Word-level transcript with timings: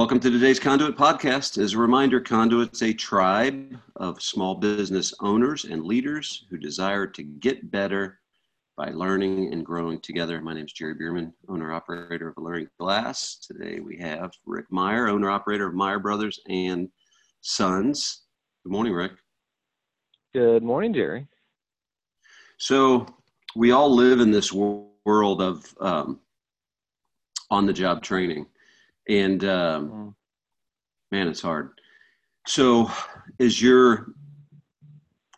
Welcome 0.00 0.20
to 0.20 0.30
today's 0.30 0.58
Conduit 0.58 0.96
podcast. 0.96 1.62
As 1.62 1.74
a 1.74 1.78
reminder, 1.78 2.22
Conduit's 2.22 2.80
a 2.80 2.90
tribe 2.90 3.76
of 3.96 4.22
small 4.22 4.54
business 4.54 5.12
owners 5.20 5.66
and 5.66 5.84
leaders 5.84 6.46
who 6.48 6.56
desire 6.56 7.06
to 7.08 7.22
get 7.22 7.70
better 7.70 8.18
by 8.78 8.92
learning 8.92 9.52
and 9.52 9.62
growing 9.62 10.00
together. 10.00 10.40
My 10.40 10.54
name 10.54 10.64
is 10.64 10.72
Jerry 10.72 10.94
Beerman, 10.94 11.34
owner 11.50 11.74
operator 11.74 12.28
of 12.28 12.38
Alluring 12.38 12.70
Glass. 12.78 13.46
Today 13.46 13.80
we 13.80 13.98
have 13.98 14.32
Rick 14.46 14.64
Meyer, 14.70 15.08
owner 15.08 15.28
operator 15.28 15.66
of 15.66 15.74
Meyer 15.74 15.98
Brothers 15.98 16.40
and 16.48 16.88
Sons. 17.42 18.22
Good 18.64 18.72
morning, 18.72 18.94
Rick. 18.94 19.12
Good 20.32 20.62
morning, 20.62 20.94
Jerry. 20.94 21.28
So 22.56 23.06
we 23.54 23.72
all 23.72 23.94
live 23.94 24.20
in 24.20 24.30
this 24.30 24.50
world 24.50 25.42
of 25.42 25.74
um, 25.78 26.20
on 27.50 27.66
the 27.66 27.74
job 27.74 28.02
training 28.02 28.46
and 29.10 29.44
um, 29.44 29.90
mm. 29.90 30.14
man, 31.10 31.28
it's 31.28 31.42
hard. 31.42 31.72
So, 32.46 32.90
as 33.40 33.60
you're 33.60 34.06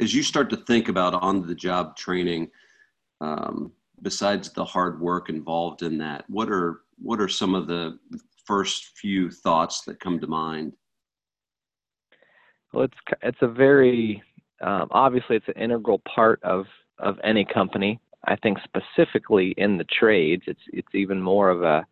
as 0.00 0.14
you 0.14 0.22
start 0.22 0.50
to 0.50 0.56
think 0.56 0.88
about 0.88 1.14
on 1.14 1.46
the 1.46 1.54
job 1.54 1.96
training, 1.96 2.50
um, 3.20 3.72
besides 4.02 4.50
the 4.52 4.64
hard 4.64 5.00
work 5.00 5.30
involved 5.30 5.82
in 5.82 5.98
that, 5.98 6.24
what 6.28 6.50
are 6.50 6.80
what 7.00 7.20
are 7.20 7.28
some 7.28 7.54
of 7.54 7.66
the 7.66 7.98
first 8.44 8.98
few 8.98 9.30
thoughts 9.30 9.82
that 9.82 10.00
come 10.00 10.20
to 10.20 10.26
mind? 10.26 10.74
Well, 12.72 12.84
it's 12.84 12.98
it's 13.22 13.42
a 13.42 13.48
very 13.48 14.22
um, 14.60 14.88
obviously 14.90 15.36
it's 15.36 15.48
an 15.48 15.60
integral 15.60 16.02
part 16.14 16.42
of 16.42 16.66
of 16.98 17.16
any 17.24 17.44
company. 17.44 18.00
I 18.24 18.36
think 18.36 18.58
specifically 18.62 19.54
in 19.56 19.78
the 19.78 19.84
trades, 19.84 20.44
it's 20.46 20.60
it's 20.72 20.94
even 20.94 21.22
more 21.22 21.48
of 21.48 21.62
a 21.62 21.86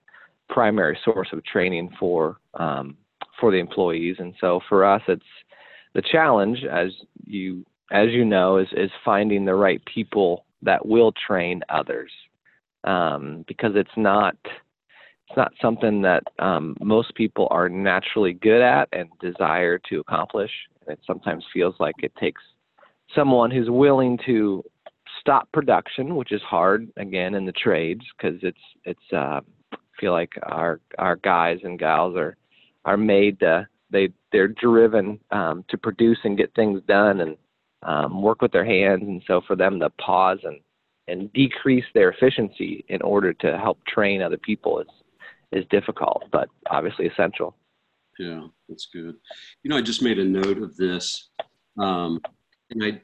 primary 0.50 0.98
source 1.04 1.28
of 1.32 1.44
training 1.44 1.90
for 1.98 2.36
um, 2.54 2.96
for 3.38 3.50
the 3.50 3.58
employees. 3.58 4.16
And 4.18 4.34
so 4.40 4.60
for 4.68 4.84
us, 4.84 5.02
it's 5.08 5.22
the 5.94 6.02
challenge, 6.02 6.64
as 6.64 6.88
you 7.24 7.64
as 7.90 8.10
you 8.10 8.24
know, 8.24 8.58
is 8.58 8.68
is 8.72 8.90
finding 9.04 9.44
the 9.44 9.54
right 9.54 9.82
people 9.92 10.44
that 10.62 10.84
will 10.84 11.12
train 11.26 11.62
others, 11.68 12.10
um, 12.84 13.44
because 13.48 13.72
it's 13.74 13.96
not 13.96 14.36
it's 14.44 15.36
not 15.36 15.52
something 15.62 16.02
that 16.02 16.24
um, 16.38 16.76
most 16.80 17.14
people 17.14 17.48
are 17.50 17.68
naturally 17.68 18.32
good 18.32 18.60
at 18.60 18.88
and 18.92 19.08
desire 19.20 19.78
to 19.88 20.00
accomplish. 20.00 20.50
It 20.88 20.98
sometimes 21.06 21.44
feels 21.52 21.76
like 21.78 21.94
it 22.02 22.12
takes 22.16 22.42
someone 23.14 23.50
who's 23.50 23.70
willing 23.70 24.18
to 24.26 24.64
stop 25.20 25.50
production, 25.52 26.16
which 26.16 26.32
is 26.32 26.42
hard 26.42 26.88
again 26.96 27.34
in 27.34 27.46
the 27.46 27.52
trades 27.52 28.02
because 28.16 28.38
it's 28.42 28.58
it's 28.84 29.12
uh, 29.12 29.40
feel 30.00 30.12
like 30.12 30.32
our 30.42 30.80
our 30.98 31.16
guys 31.16 31.58
and 31.62 31.78
gals 31.78 32.16
are 32.16 32.36
are 32.84 32.96
made 32.96 33.38
to 33.40 33.68
they 33.90 34.10
they're 34.32 34.48
driven 34.48 35.18
um, 35.30 35.64
to 35.68 35.76
produce 35.76 36.18
and 36.24 36.38
get 36.38 36.54
things 36.54 36.80
done 36.86 37.20
and 37.20 37.36
um, 37.82 38.22
work 38.22 38.42
with 38.42 38.52
their 38.52 38.64
hands. 38.64 39.02
And 39.02 39.22
so 39.26 39.40
for 39.46 39.56
them 39.56 39.80
to 39.80 39.90
pause 39.90 40.38
and 40.44 40.60
and 41.08 41.32
decrease 41.32 41.84
their 41.92 42.10
efficiency 42.10 42.84
in 42.88 43.02
order 43.02 43.32
to 43.32 43.58
help 43.58 43.84
train 43.86 44.22
other 44.22 44.36
people 44.38 44.80
is 44.80 44.86
is 45.52 45.64
difficult 45.70 46.24
but 46.30 46.48
obviously 46.70 47.06
essential. 47.06 47.56
Yeah 48.18 48.46
that's 48.68 48.86
good. 48.92 49.16
You 49.62 49.70
know 49.70 49.76
i 49.76 49.82
just 49.82 50.02
made 50.02 50.18
a 50.18 50.24
note 50.24 50.58
of 50.58 50.76
this 50.76 51.30
um, 51.78 52.20
and 52.70 52.84
i 52.84 53.00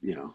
you 0.00 0.16
know 0.16 0.34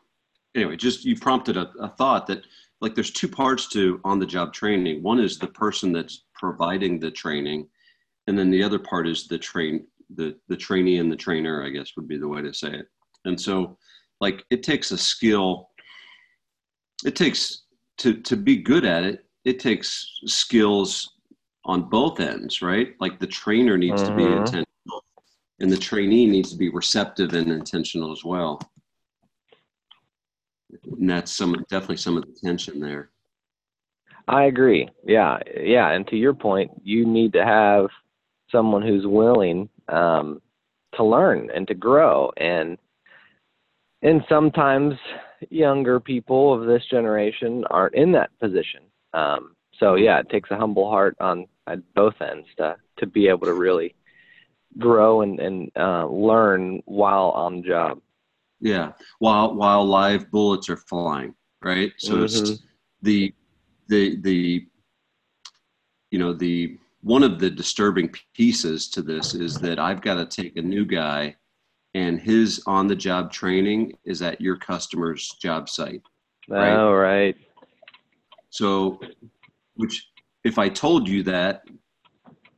anyway 0.56 0.78
just 0.78 1.04
you 1.04 1.18
prompted 1.18 1.58
a, 1.58 1.72
a 1.80 1.90
thought 1.90 2.28
that 2.28 2.44
like 2.82 2.96
there's 2.96 3.12
two 3.12 3.28
parts 3.28 3.68
to 3.70 4.00
on 4.04 4.20
the 4.20 4.26
job 4.26 4.54
training. 4.54 5.04
One 5.04 5.20
is 5.20 5.38
the 5.38 5.48
person 5.48 5.92
that's 5.92 6.26
providing 6.34 7.00
the 7.00 7.12
training 7.12 7.68
and 8.30 8.38
then 8.38 8.52
the 8.52 8.62
other 8.62 8.78
part 8.78 9.08
is 9.08 9.28
the 9.28 9.40
train 9.40 9.86
the 10.16 10.36
the 10.48 10.56
trainee 10.56 10.98
and 10.98 11.12
the 11.12 11.16
trainer 11.16 11.64
i 11.64 11.70
guess 11.70 11.92
would 11.96 12.08
be 12.08 12.18
the 12.18 12.28
way 12.28 12.42
to 12.42 12.54
say 12.54 12.72
it. 12.72 12.88
And 13.26 13.40
so 13.40 13.78
like 14.22 14.46
it 14.50 14.64
takes 14.64 14.92
a 14.92 14.98
skill 14.98 15.70
it 17.06 17.16
takes 17.16 17.64
to 17.98 18.14
to 18.22 18.38
be 18.38 18.56
good 18.58 18.86
at 18.86 19.04
it 19.04 19.26
it 19.46 19.60
takes 19.60 20.08
skills 20.26 21.16
on 21.66 21.90
both 21.90 22.20
ends 22.20 22.62
right? 22.62 22.94
Like 23.00 23.20
the 23.20 23.28
trainer 23.28 23.78
needs 23.78 24.02
to 24.04 24.16
be 24.16 24.24
mm-hmm. 24.24 24.40
intentional 24.40 25.04
and 25.60 25.72
the 25.72 25.78
trainee 25.78 26.26
needs 26.26 26.52
to 26.52 26.58
be 26.58 26.70
receptive 26.70 27.34
and 27.34 27.52
intentional 27.52 28.12
as 28.12 28.24
well 28.24 28.62
and 31.00 31.10
that's 31.10 31.32
some 31.32 31.54
definitely 31.70 31.98
some 31.98 32.18
of 32.18 32.26
the 32.26 32.36
tension 32.44 32.80
there. 32.80 33.10
I 34.28 34.44
agree. 34.44 34.90
Yeah, 35.06 35.40
yeah. 35.60 35.90
And 35.90 36.06
to 36.08 36.16
your 36.16 36.34
point, 36.34 36.72
you 36.84 37.06
need 37.06 37.34
to 37.34 37.44
have 37.44 37.88
someone 38.52 38.82
who's 38.82 39.08
willing 39.08 39.70
um, 39.88 40.42
to 40.96 41.04
learn 41.04 41.50
and 41.54 41.68
to 41.68 41.74
grow, 41.74 42.32
and 42.38 42.78
and 44.02 44.24
sometimes 44.30 44.96
younger 45.50 46.00
people 46.00 46.54
of 46.54 46.68
this 46.68 46.84
generation 46.92 47.64
aren't 47.70 47.96
in 47.96 48.12
that 48.12 48.38
position. 48.40 48.82
Um, 49.14 49.56
so 49.80 49.96
yeah, 49.96 50.20
it 50.20 50.30
takes 50.30 50.52
a 50.52 50.58
humble 50.58 50.90
heart 50.90 51.16
on 51.20 51.48
at 51.66 51.80
both 51.94 52.16
ends 52.22 52.48
to 52.58 52.76
to 52.98 53.08
be 53.08 53.30
able 53.30 53.48
to 53.48 53.54
really 53.54 53.96
grow 54.78 55.22
and 55.22 55.40
and 55.40 55.72
uh, 55.76 56.06
learn 56.06 56.84
while 56.86 57.30
on 57.30 57.62
the 57.62 57.68
job. 57.68 58.02
Yeah, 58.62 58.92
while 59.20 59.56
while 59.56 59.86
live 59.86 60.30
bullets 60.32 60.70
are 60.70 60.78
flying, 60.78 61.34
right? 61.64 61.92
So 61.98 62.16
mm-hmm. 62.16 62.24
it's 62.26 62.62
the 63.02 63.34
the 63.88 64.18
the 64.22 64.68
you 66.12 66.20
know 66.20 66.34
the 66.34 66.78
one 67.02 67.24
of 67.24 67.40
the 67.40 67.50
disturbing 67.50 68.14
pieces 68.34 68.90
to 68.90 69.02
this 69.02 69.34
is 69.34 69.56
that 69.60 69.80
I've 69.80 70.02
got 70.02 70.16
to 70.16 70.26
take 70.26 70.58
a 70.58 70.62
new 70.62 70.86
guy 70.86 71.36
and 71.94 72.20
his 72.20 72.62
on 72.68 72.88
the 72.88 72.96
job 72.96 73.32
training 73.32 73.94
is 74.06 74.22
at 74.22 74.40
your 74.40 74.58
customer's 74.58 75.30
job 75.42 75.70
site. 75.70 76.02
Right? 76.48 76.74
Oh, 76.74 76.94
right. 76.94 77.36
So, 78.50 79.00
which 79.76 80.08
if 80.44 80.58
I 80.58 80.70
told 80.70 81.08
you 81.08 81.24
that, 81.24 81.64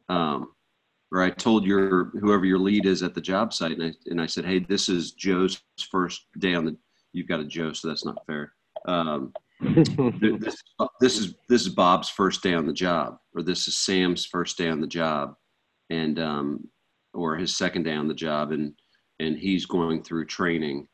um, 0.09 0.51
or 1.11 1.22
I 1.22 1.29
told 1.29 1.66
your 1.66 2.05
whoever 2.19 2.45
your 2.45 2.59
lead 2.59 2.85
is 2.85 3.03
at 3.03 3.13
the 3.13 3.22
job 3.22 3.53
site, 3.53 3.77
and 3.77 3.83
I 3.83 3.94
and 4.07 4.22
I 4.22 4.25
said, 4.25 4.45
hey, 4.45 4.59
this 4.59 4.88
is 4.89 5.11
Joe's 5.11 5.61
first 5.89 6.25
day 6.39 6.53
on 6.53 6.66
the. 6.66 6.77
You've 7.13 7.27
got 7.27 7.41
a 7.41 7.45
Joe, 7.45 7.73
so 7.73 7.89
that's 7.89 8.05
not 8.05 8.25
fair. 8.25 8.53
Um, 8.85 9.33
this, 9.59 10.63
this 11.01 11.19
is 11.19 11.35
this 11.49 11.61
is 11.61 11.69
Bob's 11.69 12.09
first 12.09 12.41
day 12.41 12.53
on 12.53 12.66
the 12.66 12.73
job, 12.73 13.17
or 13.35 13.44
this 13.44 13.67
is 13.67 13.77
Sam's 13.77 14.25
first 14.25 14.57
day 14.57 14.69
on 14.69 14.79
the 14.79 14.88
job, 14.88 15.35
and 15.89 16.17
um, 16.19 16.67
or 17.13 17.35
his 17.35 17.57
second 17.57 17.83
day 17.83 17.93
on 17.93 18.07
the 18.07 18.13
job, 18.13 18.51
and 18.51 18.73
and 19.19 19.38
he's 19.38 19.66
going 19.66 20.03
through 20.03 20.25
training, 20.25 20.88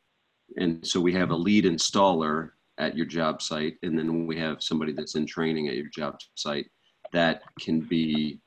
and 0.58 0.86
so 0.86 1.00
we 1.00 1.14
have 1.14 1.30
a 1.30 1.36
lead 1.36 1.66
installer 1.66 2.52
at 2.80 2.98
your 2.98 3.06
job 3.06 3.42
site, 3.42 3.76
and 3.84 3.98
then 3.98 4.26
we 4.26 4.38
have 4.38 4.64
somebody 4.64 4.94
that's 4.94 5.16
in 5.16 5.28
training 5.28 5.68
at 5.68 5.76
your 5.76 5.90
job 5.90 6.20
site 6.36 6.70
that 7.14 7.44
can 7.60 7.80
be 7.80 8.40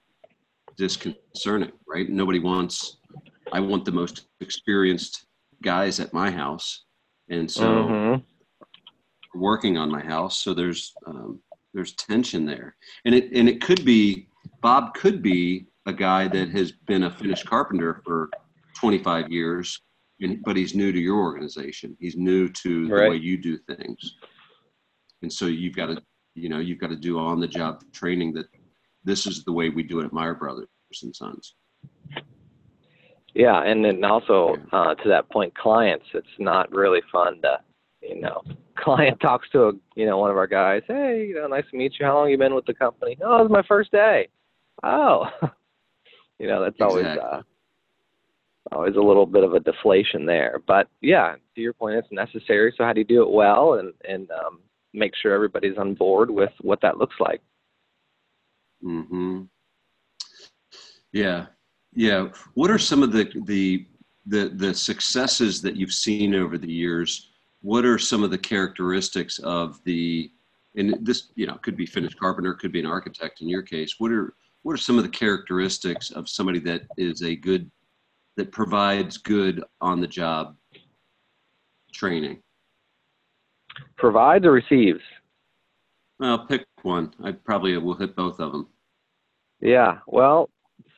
disconcerting, 0.81 1.73
right? 1.87 2.09
Nobody 2.09 2.39
wants. 2.39 2.97
I 3.53 3.61
want 3.61 3.85
the 3.85 3.93
most 3.93 4.29
experienced 4.41 5.27
guys 5.63 6.01
at 6.01 6.15
my 6.15 6.31
house, 6.31 6.85
and 7.29 7.49
so 7.51 7.67
mm-hmm. 7.69 9.39
working 9.39 9.77
on 9.77 9.91
my 9.91 10.01
house. 10.01 10.39
So 10.39 10.55
there's 10.55 10.95
um, 11.07 11.41
there's 11.75 11.93
tension 11.97 12.47
there, 12.47 12.77
and 13.05 13.15
it 13.15 13.31
and 13.33 13.47
it 13.47 13.61
could 13.61 13.85
be 13.85 14.29
Bob 14.63 14.95
could 14.95 15.23
be 15.23 15.67
a 15.85 15.93
guy 15.93 16.29
that 16.29 16.49
has 16.49 16.73
been 16.73 17.05
a 17.05 17.11
finished 17.11 17.45
carpenter 17.45 18.01
for 18.05 18.31
25 18.75 19.31
years, 19.31 19.81
and, 20.21 20.43
but 20.45 20.57
he's 20.57 20.75
new 20.75 20.93
to 20.93 20.99
your 20.99 21.19
organization. 21.19 21.97
He's 22.01 22.17
new 22.17 22.49
to 22.49 22.89
the 22.89 22.95
way 22.95 23.17
you 23.17 23.37
do 23.37 23.59
things, 23.59 24.17
and 25.21 25.31
so 25.31 25.45
you've 25.45 25.77
got 25.77 25.87
to 25.87 26.03
you 26.35 26.49
know 26.49 26.59
you've 26.59 26.81
got 26.81 26.91
to 26.91 26.97
do 26.97 27.19
on 27.19 27.39
the 27.39 27.49
job 27.49 27.83
training 27.93 28.33
that 28.33 28.47
this 29.05 29.27
is 29.27 29.45
the 29.45 29.53
way 29.53 29.69
we 29.69 29.83
do 29.83 30.01
it 30.01 30.07
at 30.07 30.13
Meyer 30.13 30.35
Brothers 30.35 30.69
and 31.03 31.15
Sons. 31.15 31.55
Yeah, 33.35 33.63
and 33.63 33.85
then 33.85 34.05
also 34.05 34.57
uh, 34.73 34.95
to 34.97 35.09
that 35.09 35.31
point, 35.31 35.57
clients. 35.57 36.07
It's 36.15 36.27
not 36.39 36.71
really 36.73 37.01
fun 37.13 37.41
to, 37.43 37.59
you 38.03 38.21
know, 38.21 38.43
client 38.77 39.21
talks 39.21 39.49
to 39.51 39.69
a, 39.69 39.73
you 39.95 40.07
know, 40.07 40.19
one 40.19 40.31
of 40.31 40.37
our 40.37 40.47
guys. 40.47 40.83
Hey, 40.87 41.27
you 41.29 41.35
know, 41.35 41.47
nice 41.47 41.65
to 41.71 41.77
meet 41.77 41.95
you. 41.99 42.07
How 42.07 42.17
long 42.17 42.31
you 42.31 42.39
been 42.39 42.55
with 42.55 42.67
the 42.67 42.75
company? 42.75 43.17
Oh, 43.25 43.45
it's 43.45 43.53
my 43.53 43.63
first 43.69 43.93
day. 43.93 44.29
Oh, 44.83 45.27
you 46.39 46.49
know, 46.49 46.63
that's 46.63 46.75
exactly. 46.75 47.05
always 47.05 47.19
uh, 47.19 47.43
always 48.73 48.97
a 48.97 49.01
little 49.01 49.27
bit 49.27 49.45
of 49.45 49.55
a 49.55 49.61
deflation 49.61 50.27
there. 50.27 50.61
But 50.67 50.89
yeah, 51.01 51.37
to 51.55 51.61
your 51.61 51.73
point, 51.73 51.97
it's 51.97 52.09
necessary. 52.11 52.75
So 52.77 52.85
how 52.85 52.93
do 52.93 53.01
you 53.01 53.07
do 53.07 53.23
it 53.23 53.31
well 53.31 53.75
and 53.75 53.93
and 54.09 54.29
um, 54.33 54.61
make 54.93 55.13
sure 55.15 55.33
everybody's 55.33 55.79
on 55.79 55.95
board 55.95 56.31
with 56.31 56.53
what 56.63 56.81
that 56.83 56.99
looks 56.99 57.17
like? 57.21 57.41
Hmm. 58.83 59.43
Yeah, 61.13 61.47
yeah. 61.93 62.29
What 62.55 62.71
are 62.71 62.79
some 62.79 63.03
of 63.03 63.13
the 63.13 63.31
the 63.45 63.87
the 64.27 64.49
the 64.49 64.75
successes 64.75 65.61
that 65.63 65.77
you've 65.77 65.93
seen 65.93 66.35
over 66.35 66.57
the 66.57 66.73
years? 66.73 67.31
What 67.63 67.85
are 67.85 67.99
some 67.99 68.23
of 68.23 68.31
the 68.31 68.39
characteristics 68.39 69.39
of 69.41 69.83
the 69.85 70.31
and 70.77 70.97
this 71.01 71.29
you 71.35 71.47
know 71.47 71.59
could 71.63 71.77
be 71.77 71.87
finished 71.87 72.19
carpenter, 72.19 72.55
could 72.55 72.73
be 72.73 72.81
an 72.81 72.87
architect 72.87 73.41
in 73.41 73.49
your 73.49 73.63
case. 73.63 73.97
What 73.99 74.13
are 74.13 74.35
what 74.63 74.75
are 74.75 74.79
some 74.79 74.99
of 74.99 75.05
the 75.05 75.11
characteristics 75.11 76.11
of 76.11 76.29
somebody 76.29 76.59
that 76.61 76.83
is 76.97 77.23
a 77.23 77.35
good 77.35 77.71
that 78.37 78.53
provides 78.53 79.19
good 79.19 79.63
on 79.81 80.01
the 80.01 80.07
job 80.07 80.57
training? 81.93 82.43
Provides 83.97 84.45
or 84.45 84.53
receives? 84.53 85.01
Well, 86.19 86.47
pick 86.47 86.65
one. 86.85 87.13
I 87.23 87.33
probably 87.33 87.77
will 87.79 87.95
hit 87.95 88.17
both 88.17 88.41
of 88.41 88.53
them. 88.53 88.69
Yeah. 89.61 89.99
Well, 90.07 90.51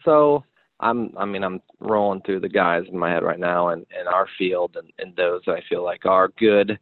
so 0.04 0.44
I'm. 0.80 1.12
I 1.16 1.24
mean, 1.24 1.44
I'm 1.44 1.60
rolling 1.80 2.22
through 2.22 2.40
the 2.40 2.48
guys 2.48 2.84
in 2.90 2.98
my 2.98 3.10
head 3.10 3.22
right 3.22 3.38
now, 3.38 3.68
and 3.68 3.86
in 3.98 4.06
our 4.06 4.26
field, 4.38 4.76
and, 4.76 4.92
and 4.98 5.16
those 5.16 5.42
I 5.46 5.60
feel 5.68 5.84
like 5.84 6.06
are 6.06 6.28
good 6.38 6.78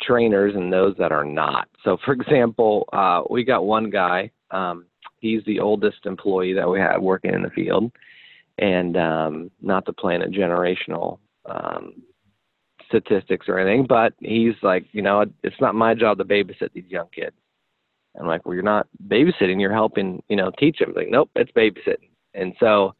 trainers, 0.00 0.54
and 0.54 0.72
those 0.72 0.94
that 0.98 1.12
are 1.12 1.24
not. 1.24 1.68
So, 1.84 1.96
for 2.04 2.12
example, 2.20 2.88
uh, 2.92 3.22
we 3.30 3.44
got 3.44 3.64
one 3.64 3.90
guy. 3.90 4.30
Um, 4.50 4.86
he's 5.20 5.44
the 5.44 5.60
oldest 5.60 6.04
employee 6.04 6.52
that 6.54 6.68
we 6.68 6.78
had 6.78 6.98
working 6.98 7.34
in 7.34 7.42
the 7.42 7.50
field, 7.50 7.92
and 8.58 8.96
um, 8.96 9.50
not 9.60 9.86
to 9.86 9.92
play 9.92 10.14
in 10.14 10.22
a 10.22 10.26
generational 10.26 11.18
um, 11.46 12.02
statistics 12.88 13.48
or 13.48 13.58
anything, 13.58 13.86
but 13.88 14.12
he's 14.20 14.54
like, 14.62 14.84
you 14.92 15.02
know, 15.02 15.24
it's 15.42 15.60
not 15.60 15.74
my 15.74 15.94
job 15.94 16.18
to 16.18 16.24
babysit 16.24 16.72
these 16.74 16.84
young 16.88 17.08
kids. 17.14 17.36
I'm 18.18 18.26
like, 18.26 18.44
well, 18.44 18.54
you're 18.54 18.62
not 18.62 18.88
babysitting, 19.08 19.60
you're 19.60 19.72
helping, 19.72 20.22
you 20.28 20.36
know, 20.36 20.50
teach 20.58 20.78
them. 20.78 20.92
Like, 20.94 21.08
nope, 21.08 21.30
it's 21.34 21.52
babysitting. 21.52 22.10
And 22.34 22.54
so 22.60 22.94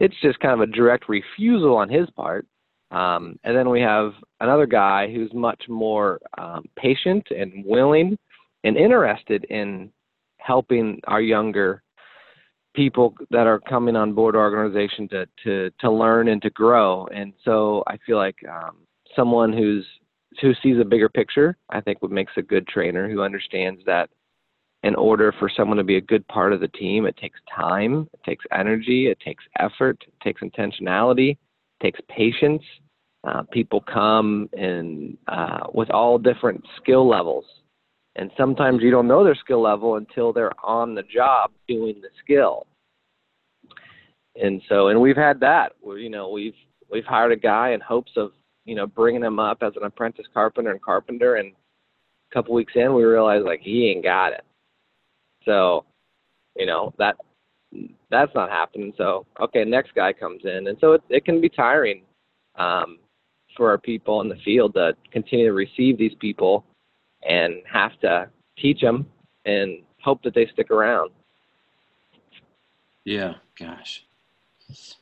it's 0.00 0.14
just 0.22 0.40
kind 0.40 0.54
of 0.54 0.60
a 0.60 0.72
direct 0.72 1.08
refusal 1.08 1.76
on 1.76 1.88
his 1.88 2.08
part. 2.10 2.46
Um, 2.90 3.38
and 3.44 3.56
then 3.56 3.68
we 3.68 3.80
have 3.80 4.12
another 4.40 4.66
guy 4.66 5.12
who's 5.12 5.32
much 5.34 5.62
more 5.68 6.20
um, 6.38 6.64
patient 6.76 7.26
and 7.30 7.64
willing 7.66 8.16
and 8.64 8.76
interested 8.76 9.44
in 9.44 9.90
helping 10.38 11.00
our 11.06 11.20
younger 11.20 11.82
people 12.74 13.14
that 13.30 13.46
are 13.46 13.60
coming 13.60 13.96
on 13.96 14.12
board 14.12 14.36
our 14.36 14.54
organization 14.54 15.08
to 15.08 15.26
to 15.42 15.70
to 15.80 15.90
learn 15.90 16.28
and 16.28 16.40
to 16.42 16.50
grow. 16.50 17.06
And 17.08 17.32
so 17.44 17.82
I 17.86 17.98
feel 18.06 18.16
like 18.16 18.36
um, 18.48 18.76
someone 19.14 19.52
who's 19.52 19.84
who 20.40 20.52
sees 20.62 20.78
a 20.80 20.84
bigger 20.84 21.08
picture, 21.08 21.56
I 21.70 21.80
think, 21.80 22.00
what 22.00 22.10
makes 22.10 22.32
a 22.36 22.42
good 22.42 22.66
trainer 22.68 23.10
who 23.10 23.22
understands 23.22 23.80
that 23.86 24.08
in 24.88 24.94
order 24.94 25.34
for 25.38 25.50
someone 25.54 25.76
to 25.76 25.84
be 25.84 25.98
a 25.98 26.00
good 26.00 26.26
part 26.28 26.54
of 26.54 26.60
the 26.60 26.68
team, 26.68 27.04
it 27.04 27.16
takes 27.18 27.38
time, 27.54 28.08
it 28.14 28.20
takes 28.24 28.44
energy, 28.52 29.08
it 29.08 29.20
takes 29.20 29.44
effort, 29.58 30.02
it 30.06 30.14
takes 30.24 30.40
intentionality, 30.40 31.32
it 31.32 31.82
takes 31.82 32.00
patience. 32.08 32.62
Uh, 33.26 33.42
people 33.52 33.82
come 33.82 34.48
in 34.54 35.18
uh, 35.28 35.66
with 35.74 35.90
all 35.90 36.16
different 36.16 36.64
skill 36.80 37.06
levels, 37.06 37.44
and 38.16 38.30
sometimes 38.38 38.80
you 38.82 38.90
don't 38.90 39.06
know 39.06 39.22
their 39.22 39.34
skill 39.34 39.60
level 39.60 39.96
until 39.96 40.32
they're 40.32 40.58
on 40.64 40.94
the 40.94 41.02
job 41.02 41.50
doing 41.68 42.00
the 42.00 42.08
skill. 42.24 42.66
And 44.40 44.62
so, 44.70 44.88
and 44.88 44.98
we've 44.98 45.16
had 45.16 45.38
that. 45.40 45.72
You 45.84 46.08
know, 46.08 46.30
we've 46.30 46.54
we've 46.90 47.04
hired 47.04 47.32
a 47.32 47.36
guy 47.36 47.72
in 47.72 47.80
hopes 47.80 48.12
of 48.16 48.30
you 48.64 48.74
know 48.74 48.86
bringing 48.86 49.22
him 49.22 49.38
up 49.38 49.58
as 49.62 49.74
an 49.76 49.82
apprentice 49.82 50.26
carpenter 50.32 50.70
and 50.70 50.80
carpenter, 50.80 51.36
and 51.36 51.52
a 51.52 52.34
couple 52.34 52.54
weeks 52.54 52.72
in, 52.74 52.94
we 52.94 53.04
realized 53.04 53.44
like 53.44 53.60
he 53.60 53.90
ain't 53.90 54.04
got 54.04 54.32
it 54.32 54.44
so, 55.44 55.84
you 56.56 56.66
know, 56.66 56.92
that 56.98 57.16
that's 58.10 58.34
not 58.34 58.50
happening. 58.50 58.92
So, 58.96 59.26
okay, 59.40 59.64
next 59.64 59.94
guy 59.94 60.12
comes 60.12 60.42
in. 60.44 60.68
And 60.68 60.78
so 60.80 60.92
it, 60.92 61.02
it 61.08 61.24
can 61.24 61.40
be 61.40 61.48
tiring 61.48 62.02
um, 62.56 62.98
for 63.56 63.70
our 63.70 63.78
people 63.78 64.20
in 64.20 64.28
the 64.28 64.36
field 64.44 64.74
to 64.74 64.94
continue 65.12 65.46
to 65.46 65.52
receive 65.52 65.98
these 65.98 66.14
people 66.18 66.64
and 67.28 67.54
have 67.70 67.98
to 68.00 68.28
teach 68.58 68.80
them 68.80 69.06
and 69.44 69.78
hope 70.02 70.22
that 70.22 70.34
they 70.34 70.46
stick 70.52 70.70
around. 70.70 71.10
Yeah, 73.04 73.34
gosh. 73.58 74.04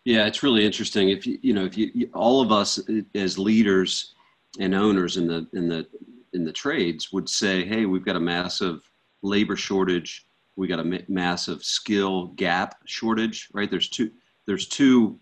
Yeah, 0.05 0.27
it's 0.27 0.43
really 0.43 0.65
interesting. 0.65 1.11
If 1.11 1.27
you, 1.27 1.38
you 1.43 1.53
know, 1.53 1.65
if 1.65 1.77
you, 1.77 2.09
all 2.15 2.41
of 2.41 2.53
us 2.53 2.81
as 3.15 3.38
leaders 3.38 4.15
and 4.61 4.75
owners 4.75 5.17
in 5.17 5.27
the, 5.27 5.47
in 5.53 5.69
the, 5.69 5.87
in 6.33 6.44
the 6.44 6.53
trades 6.53 7.12
would 7.12 7.29
say, 7.29 7.65
Hey, 7.65 7.87
we've 7.87 8.05
got 8.05 8.17
a 8.17 8.21
massive 8.21 8.88
labor 9.23 9.56
shortage 9.56 10.25
we 10.56 10.67
got 10.67 10.81
a 10.81 11.05
massive 11.08 11.62
skill 11.62 12.29
gap 12.29 12.76
shortage, 12.87 13.49
right? 13.53 13.70
There's 13.70 13.88
two, 13.88 14.11
there's 14.47 14.67
two, 14.67 15.19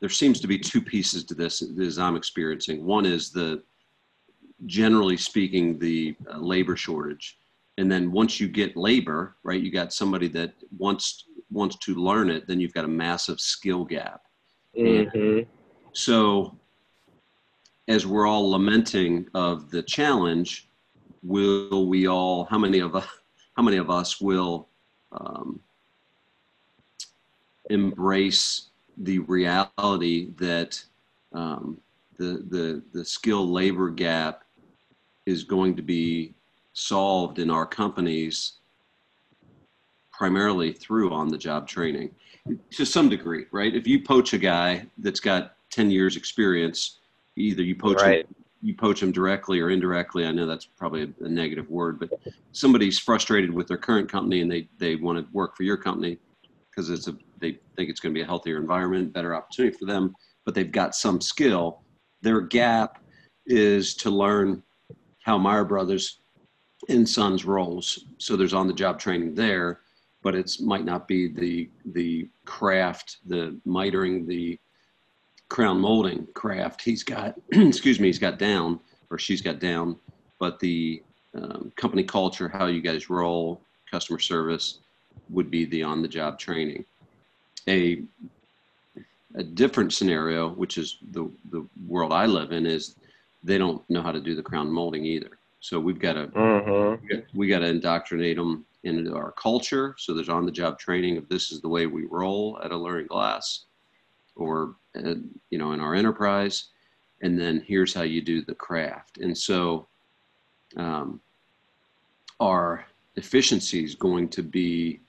there 0.00 0.08
seems 0.08 0.40
to 0.40 0.46
be 0.46 0.58
two 0.58 0.80
pieces 0.80 1.24
to 1.24 1.34
this 1.34 1.62
as 1.80 1.98
I'm 1.98 2.16
experiencing. 2.16 2.84
One 2.84 3.04
is 3.04 3.30
the, 3.30 3.62
generally 4.66 5.16
speaking, 5.16 5.78
the 5.78 6.16
uh, 6.32 6.38
labor 6.38 6.76
shortage. 6.76 7.38
And 7.76 7.90
then 7.90 8.12
once 8.12 8.40
you 8.40 8.48
get 8.48 8.76
labor, 8.76 9.36
right, 9.42 9.60
you 9.60 9.70
got 9.70 9.92
somebody 9.92 10.28
that 10.28 10.54
wants, 10.76 11.24
wants 11.50 11.76
to 11.76 11.94
learn 11.94 12.30
it, 12.30 12.46
then 12.46 12.60
you've 12.60 12.74
got 12.74 12.84
a 12.84 12.88
massive 12.88 13.40
skill 13.40 13.84
gap. 13.84 14.22
Mm-hmm. 14.76 15.48
So 15.92 16.56
as 17.88 18.06
we're 18.06 18.26
all 18.26 18.50
lamenting 18.50 19.26
of 19.34 19.70
the 19.70 19.82
challenge, 19.82 20.68
will 21.22 21.88
we 21.88 22.06
all, 22.06 22.44
how 22.44 22.58
many 22.58 22.78
of 22.78 22.94
us, 22.94 23.06
how 23.58 23.64
many 23.64 23.76
of 23.76 23.90
us 23.90 24.20
will 24.20 24.68
um, 25.10 25.58
embrace 27.70 28.68
the 28.98 29.18
reality 29.18 30.28
that 30.38 30.80
um, 31.32 31.76
the, 32.18 32.44
the, 32.50 32.80
the 32.92 33.04
skill 33.04 33.48
labor 33.48 33.90
gap 33.90 34.44
is 35.26 35.42
going 35.42 35.74
to 35.74 35.82
be 35.82 36.32
solved 36.72 37.40
in 37.40 37.50
our 37.50 37.66
companies 37.66 38.58
primarily 40.12 40.72
through 40.72 41.12
on 41.12 41.26
the 41.26 41.36
job 41.36 41.66
training 41.66 42.14
to 42.70 42.84
some 42.84 43.08
degree, 43.08 43.46
right? 43.50 43.74
If 43.74 43.88
you 43.88 44.04
poach 44.04 44.34
a 44.34 44.38
guy 44.38 44.86
that's 44.98 45.18
got 45.18 45.56
10 45.70 45.90
years 45.90 46.16
experience, 46.16 46.98
either 47.34 47.64
you 47.64 47.74
poach 47.74 48.02
right. 48.02 48.20
him 48.20 48.34
you 48.60 48.74
poach 48.74 49.00
them 49.00 49.12
directly 49.12 49.60
or 49.60 49.70
indirectly. 49.70 50.26
I 50.26 50.32
know 50.32 50.46
that's 50.46 50.66
probably 50.66 51.02
a, 51.02 51.24
a, 51.24 51.28
negative 51.28 51.68
word, 51.70 52.00
but 52.00 52.10
somebody's 52.52 52.98
frustrated 52.98 53.52
with 53.52 53.68
their 53.68 53.78
current 53.78 54.10
company 54.10 54.40
and 54.40 54.50
they, 54.50 54.68
they 54.78 54.96
want 54.96 55.18
to 55.18 55.32
work 55.32 55.56
for 55.56 55.62
your 55.62 55.76
company 55.76 56.18
because 56.70 56.90
it's 56.90 57.08
a, 57.08 57.16
they 57.40 57.58
think 57.76 57.88
it's 57.88 58.00
going 58.00 58.14
to 58.14 58.18
be 58.18 58.22
a 58.22 58.26
healthier 58.26 58.58
environment, 58.58 59.12
better 59.12 59.34
opportunity 59.34 59.76
for 59.76 59.84
them, 59.84 60.14
but 60.44 60.54
they've 60.54 60.72
got 60.72 60.94
some 60.94 61.20
skill. 61.20 61.82
Their 62.20 62.40
gap 62.40 63.02
is 63.46 63.94
to 63.96 64.10
learn 64.10 64.62
how 65.22 65.38
Meyer 65.38 65.64
Brothers 65.64 66.20
and 66.88 67.08
Sons 67.08 67.44
rolls. 67.44 68.06
So 68.18 68.36
there's 68.36 68.54
on 68.54 68.66
the 68.66 68.72
job 68.72 68.98
training 68.98 69.34
there, 69.34 69.80
but 70.22 70.34
it's 70.34 70.60
might 70.60 70.84
not 70.84 71.06
be 71.06 71.28
the, 71.28 71.70
the 71.92 72.28
craft, 72.44 73.18
the 73.26 73.58
mitering, 73.66 74.26
the 74.26 74.58
crown 75.48 75.80
molding 75.80 76.26
craft 76.34 76.82
he's 76.82 77.02
got 77.02 77.34
excuse 77.52 77.98
me 77.98 78.08
he's 78.08 78.18
got 78.18 78.38
down 78.38 78.78
or 79.10 79.18
she's 79.18 79.40
got 79.40 79.58
down 79.58 79.96
but 80.38 80.58
the 80.60 81.02
um, 81.34 81.72
company 81.76 82.02
culture 82.02 82.48
how 82.48 82.66
you 82.66 82.80
guys 82.80 83.10
roll 83.10 83.60
customer 83.90 84.18
service 84.18 84.78
would 85.30 85.50
be 85.50 85.64
the 85.66 85.82
on 85.82 86.02
the 86.02 86.08
job 86.08 86.38
training. 86.38 86.84
A 87.68 88.02
a 89.34 89.42
different 89.42 89.92
scenario 89.92 90.48
which 90.48 90.78
is 90.78 90.96
the 91.12 91.30
the 91.50 91.64
world 91.86 92.14
i 92.14 92.24
live 92.24 92.50
in 92.50 92.64
is 92.64 92.96
they 93.44 93.58
don't 93.58 93.88
know 93.90 94.00
how 94.00 94.10
to 94.10 94.20
do 94.20 94.34
the 94.34 94.42
crown 94.42 94.70
molding 94.70 95.04
either. 95.04 95.38
So 95.60 95.78
we've 95.78 95.98
got 95.98 96.14
to 96.14 96.26
mm-hmm. 96.28 97.14
we 97.34 97.46
got 97.46 97.60
to 97.60 97.66
indoctrinate 97.66 98.36
them 98.36 98.64
into 98.84 99.14
our 99.14 99.32
culture. 99.32 99.94
So 99.98 100.14
there's 100.14 100.28
on 100.28 100.46
the 100.46 100.52
job 100.52 100.78
training 100.78 101.18
of 101.18 101.28
this 101.28 101.52
is 101.52 101.60
the 101.60 101.68
way 101.68 101.86
we 101.86 102.04
roll 102.06 102.58
at 102.62 102.72
Alluring 102.72 103.06
Glass 103.06 103.64
or 104.34 104.74
uh, 105.04 105.14
you 105.50 105.58
know 105.58 105.72
in 105.72 105.80
our 105.80 105.94
enterprise 105.94 106.66
and 107.20 107.38
then 107.38 107.64
here's 107.66 107.92
how 107.92 108.02
you 108.02 108.20
do 108.20 108.42
the 108.42 108.54
craft. 108.54 109.18
And 109.18 109.36
so 109.36 109.88
um, 110.76 111.20
our 112.38 112.86
efficiency 113.16 113.82
is 113.82 113.96
going 113.96 114.28
to 114.28 114.42
be 114.42 115.00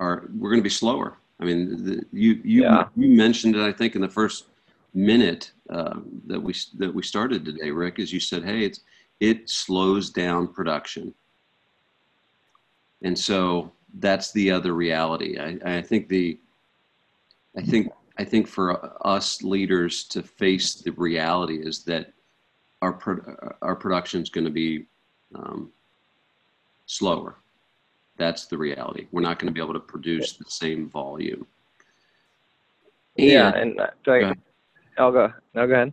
are 0.00 0.28
we're 0.36 0.50
going 0.50 0.60
to 0.60 0.64
be 0.64 0.70
slower. 0.70 1.16
I 1.40 1.44
mean 1.44 1.84
the, 1.84 2.04
you 2.12 2.40
you, 2.44 2.62
yeah. 2.62 2.88
you 2.96 3.08
mentioned 3.08 3.56
it 3.56 3.62
i 3.62 3.72
think 3.72 3.94
in 3.94 4.00
the 4.00 4.08
first 4.08 4.46
minute 4.94 5.52
uh, 5.70 6.00
that 6.26 6.40
we 6.40 6.54
that 6.78 6.92
we 6.92 7.02
started 7.02 7.44
today 7.44 7.70
rick 7.70 7.98
as 7.98 8.12
you 8.12 8.20
said 8.20 8.44
hey 8.44 8.64
it's 8.64 8.80
it 9.20 9.48
slows 9.48 10.10
down 10.10 10.48
production. 10.48 11.14
And 13.02 13.18
so 13.18 13.72
that's 13.98 14.32
the 14.32 14.50
other 14.50 14.74
reality. 14.74 15.38
I, 15.38 15.78
I 15.78 15.82
think 15.82 16.08
the 16.08 16.38
I 17.56 17.62
think 17.62 17.90
I 18.18 18.24
think 18.24 18.48
for 18.48 19.06
us 19.06 19.42
leaders 19.42 20.04
to 20.04 20.22
face 20.22 20.74
the 20.74 20.90
reality 20.92 21.58
is 21.58 21.84
that 21.84 22.12
our 22.82 22.92
pro- 22.92 23.54
our 23.62 23.76
production 23.76 24.22
is 24.22 24.28
going 24.28 24.44
to 24.44 24.50
be 24.50 24.86
um, 25.34 25.70
slower. 26.86 27.36
That's 28.16 28.46
the 28.46 28.58
reality. 28.58 29.06
We're 29.12 29.22
not 29.22 29.38
going 29.38 29.46
to 29.46 29.54
be 29.54 29.62
able 29.62 29.74
to 29.74 29.80
produce 29.80 30.32
the 30.32 30.44
same 30.48 30.88
volume. 30.88 31.46
And, 33.16 33.26
yeah, 33.26 33.54
and 33.54 33.80
uh, 33.80 33.86
go 34.04 34.32
I'll 34.98 35.12
go. 35.12 35.32
No, 35.54 35.66
go 35.66 35.74
ahead. 35.74 35.92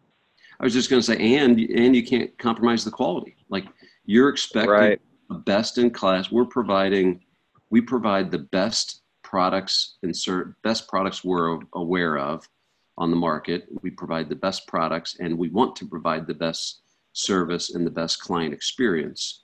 I 0.59 0.63
was 0.63 0.73
just 0.73 0.89
going 0.89 1.01
to 1.01 1.05
say, 1.05 1.35
and 1.35 1.59
and 1.59 1.95
you 1.95 2.03
can't 2.03 2.35
compromise 2.39 2.83
the 2.83 2.91
quality. 2.91 3.35
Like 3.49 3.65
you're 4.05 4.29
expecting 4.29 4.69
right. 4.71 5.01
the 5.29 5.35
best 5.35 5.77
in 5.77 5.91
class. 5.91 6.31
We're 6.31 6.45
providing, 6.45 7.23
we 7.69 7.81
provide 7.81 8.31
the 8.31 8.39
best 8.39 9.01
products 9.25 9.97
and 10.03 10.15
ser- 10.15 10.55
best 10.63 10.87
products 10.87 11.23
we're 11.23 11.59
aware 11.73 12.17
of 12.17 12.47
on 12.97 13.09
the 13.09 13.17
market. 13.17 13.67
We 13.81 13.89
provide 13.89 14.29
the 14.29 14.35
best 14.35 14.67
products 14.67 15.17
and 15.19 15.37
we 15.37 15.49
want 15.49 15.75
to 15.77 15.87
provide 15.87 16.27
the 16.27 16.33
best 16.33 16.81
service 17.13 17.73
and 17.73 17.85
the 17.85 17.91
best 17.91 18.21
client 18.21 18.53
experience. 18.53 19.43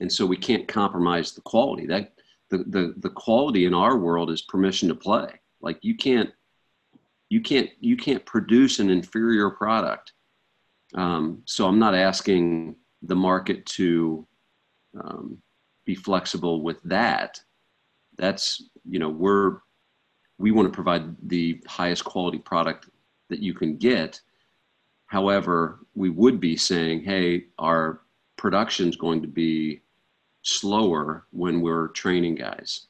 And 0.00 0.12
so 0.12 0.26
we 0.26 0.36
can't 0.36 0.68
compromise 0.68 1.32
the 1.32 1.40
quality. 1.40 1.86
That 1.86 2.12
the, 2.50 2.58
the, 2.58 2.94
the 2.98 3.10
quality 3.10 3.64
in 3.64 3.74
our 3.74 3.96
world 3.96 4.30
is 4.30 4.42
permission 4.42 4.88
to 4.88 4.94
play. 4.94 5.40
Like 5.60 5.78
you 5.82 5.96
can't 5.96 6.30
you 7.30 7.40
can't 7.40 7.70
you 7.80 7.96
can't 7.96 8.24
produce 8.26 8.78
an 8.78 8.90
inferior 8.90 9.48
product. 9.50 10.12
Um, 10.94 11.42
so 11.46 11.66
I'm 11.66 11.78
not 11.78 11.94
asking 11.94 12.76
the 13.00 13.16
market 13.16 13.64
to 13.78 14.26
um, 15.00 15.38
be 15.86 15.94
flexible 15.94 16.62
with 16.62 16.82
that. 16.82 17.40
That's 18.18 18.62
you 18.88 18.98
know 18.98 19.08
we're 19.08 19.58
we 20.38 20.50
want 20.50 20.68
to 20.68 20.74
provide 20.74 21.14
the 21.28 21.62
highest 21.66 22.04
quality 22.04 22.38
product 22.38 22.88
that 23.28 23.40
you 23.40 23.54
can 23.54 23.76
get. 23.76 24.20
However, 25.06 25.80
we 25.94 26.10
would 26.10 26.40
be 26.40 26.56
saying, 26.56 27.04
hey, 27.04 27.44
our 27.58 28.00
production 28.36 28.88
is 28.88 28.96
going 28.96 29.22
to 29.22 29.28
be 29.28 29.82
slower 30.42 31.26
when 31.30 31.60
we're 31.60 31.88
training 31.88 32.34
guys. 32.34 32.86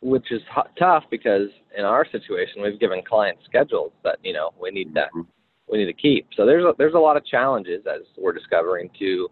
Which 0.00 0.32
is 0.32 0.40
h- 0.56 0.72
tough 0.78 1.04
because 1.10 1.48
in 1.76 1.84
our 1.84 2.06
situation, 2.10 2.62
we've 2.62 2.80
given 2.80 3.02
clients 3.02 3.44
schedules 3.44 3.92
that 4.02 4.18
you 4.22 4.32
know 4.32 4.50
we 4.60 4.70
need 4.70 4.94
to 4.94 5.02
mm-hmm. 5.02 5.20
we 5.68 5.78
need 5.78 5.86
to 5.86 5.92
keep. 5.92 6.28
So 6.34 6.46
there's 6.46 6.64
a, 6.64 6.72
there's 6.78 6.94
a 6.94 6.98
lot 6.98 7.18
of 7.18 7.26
challenges 7.26 7.84
as 7.86 8.00
we're 8.16 8.32
discovering 8.32 8.88
to 8.98 9.28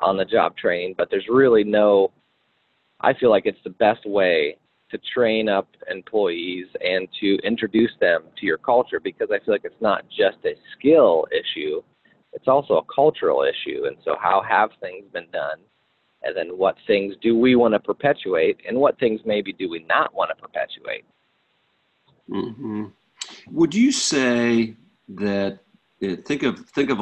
on 0.00 0.16
the 0.16 0.24
job 0.24 0.56
training, 0.56 0.94
but 0.98 1.08
there's 1.10 1.26
really 1.28 1.64
no. 1.64 2.12
I 3.00 3.14
feel 3.14 3.30
like 3.30 3.46
it's 3.46 3.62
the 3.64 3.70
best 3.70 4.06
way 4.06 4.56
to 4.90 4.98
train 5.14 5.48
up 5.48 5.68
employees 5.90 6.66
and 6.84 7.08
to 7.20 7.36
introduce 7.44 7.92
them 8.00 8.24
to 8.38 8.46
your 8.46 8.58
culture 8.58 9.00
because 9.00 9.28
I 9.32 9.38
feel 9.38 9.54
like 9.54 9.64
it's 9.64 9.80
not 9.80 10.04
just 10.08 10.38
a 10.44 10.54
skill 10.76 11.26
issue, 11.32 11.80
it's 12.32 12.48
also 12.48 12.78
a 12.78 12.94
cultural 12.94 13.42
issue. 13.42 13.84
And 13.86 13.96
so, 14.04 14.16
how 14.20 14.42
have 14.48 14.70
things 14.80 15.04
been 15.12 15.30
done? 15.32 15.58
And 16.22 16.36
then, 16.36 16.58
what 16.58 16.76
things 16.86 17.14
do 17.22 17.38
we 17.38 17.56
want 17.56 17.74
to 17.74 17.80
perpetuate, 17.80 18.60
and 18.68 18.76
what 18.76 18.98
things 18.98 19.20
maybe 19.24 19.52
do 19.52 19.70
we 19.70 19.84
not 19.88 20.14
want 20.14 20.30
to 20.30 20.36
perpetuate? 20.36 21.04
Mm-hmm. 22.28 22.86
Would 23.52 23.74
you 23.74 23.90
say 23.90 24.74
that 25.08 25.60
think 26.00 26.42
of 26.42 26.60
think 26.70 26.90
of 26.90 27.00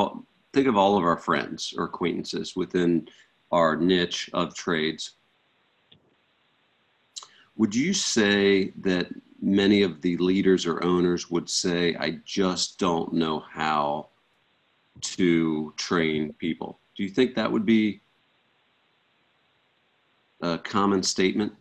think 0.52 0.67
of 0.67 0.76
all 0.76 0.97
of 0.97 1.05
our 1.05 1.19
friends 1.19 1.75
or 1.76 1.85
acquaintances 1.85 2.57
within 2.57 3.09
our 3.50 3.76
niche 3.76 4.31
of 4.33 4.55
trades? 4.55 5.17
Would 7.58 7.74
you 7.74 7.92
say 7.92 8.70
that 8.78 9.08
many 9.40 9.82
of 9.82 10.00
the 10.00 10.16
leaders 10.16 10.66
or 10.66 10.82
owners 10.82 11.30
would 11.30 11.48
say, 11.50 11.94
"I 11.96 12.20
just 12.24 12.78
don't 12.78 13.12
know 13.12 13.40
how 13.40 14.08
to 15.00 15.72
train 15.76 16.32
people. 16.34 16.80
Do 16.96 17.02
you 17.02 17.08
think 17.08 17.34
that 17.34 17.50
would 17.50 17.66
be 17.66 18.00
a 20.40 20.58
common 20.58 21.02
statement? 21.02 21.52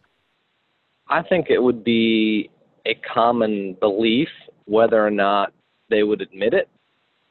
I 1.07 1.21
think 1.21 1.49
it 1.49 1.61
would 1.61 1.83
be 1.83 2.49
a 2.85 2.95
common 2.95 3.73
belief, 3.75 4.29
whether 4.65 5.05
or 5.05 5.11
not 5.11 5.53
they 5.89 6.03
would 6.03 6.21
admit 6.21 6.53
it 6.53 6.69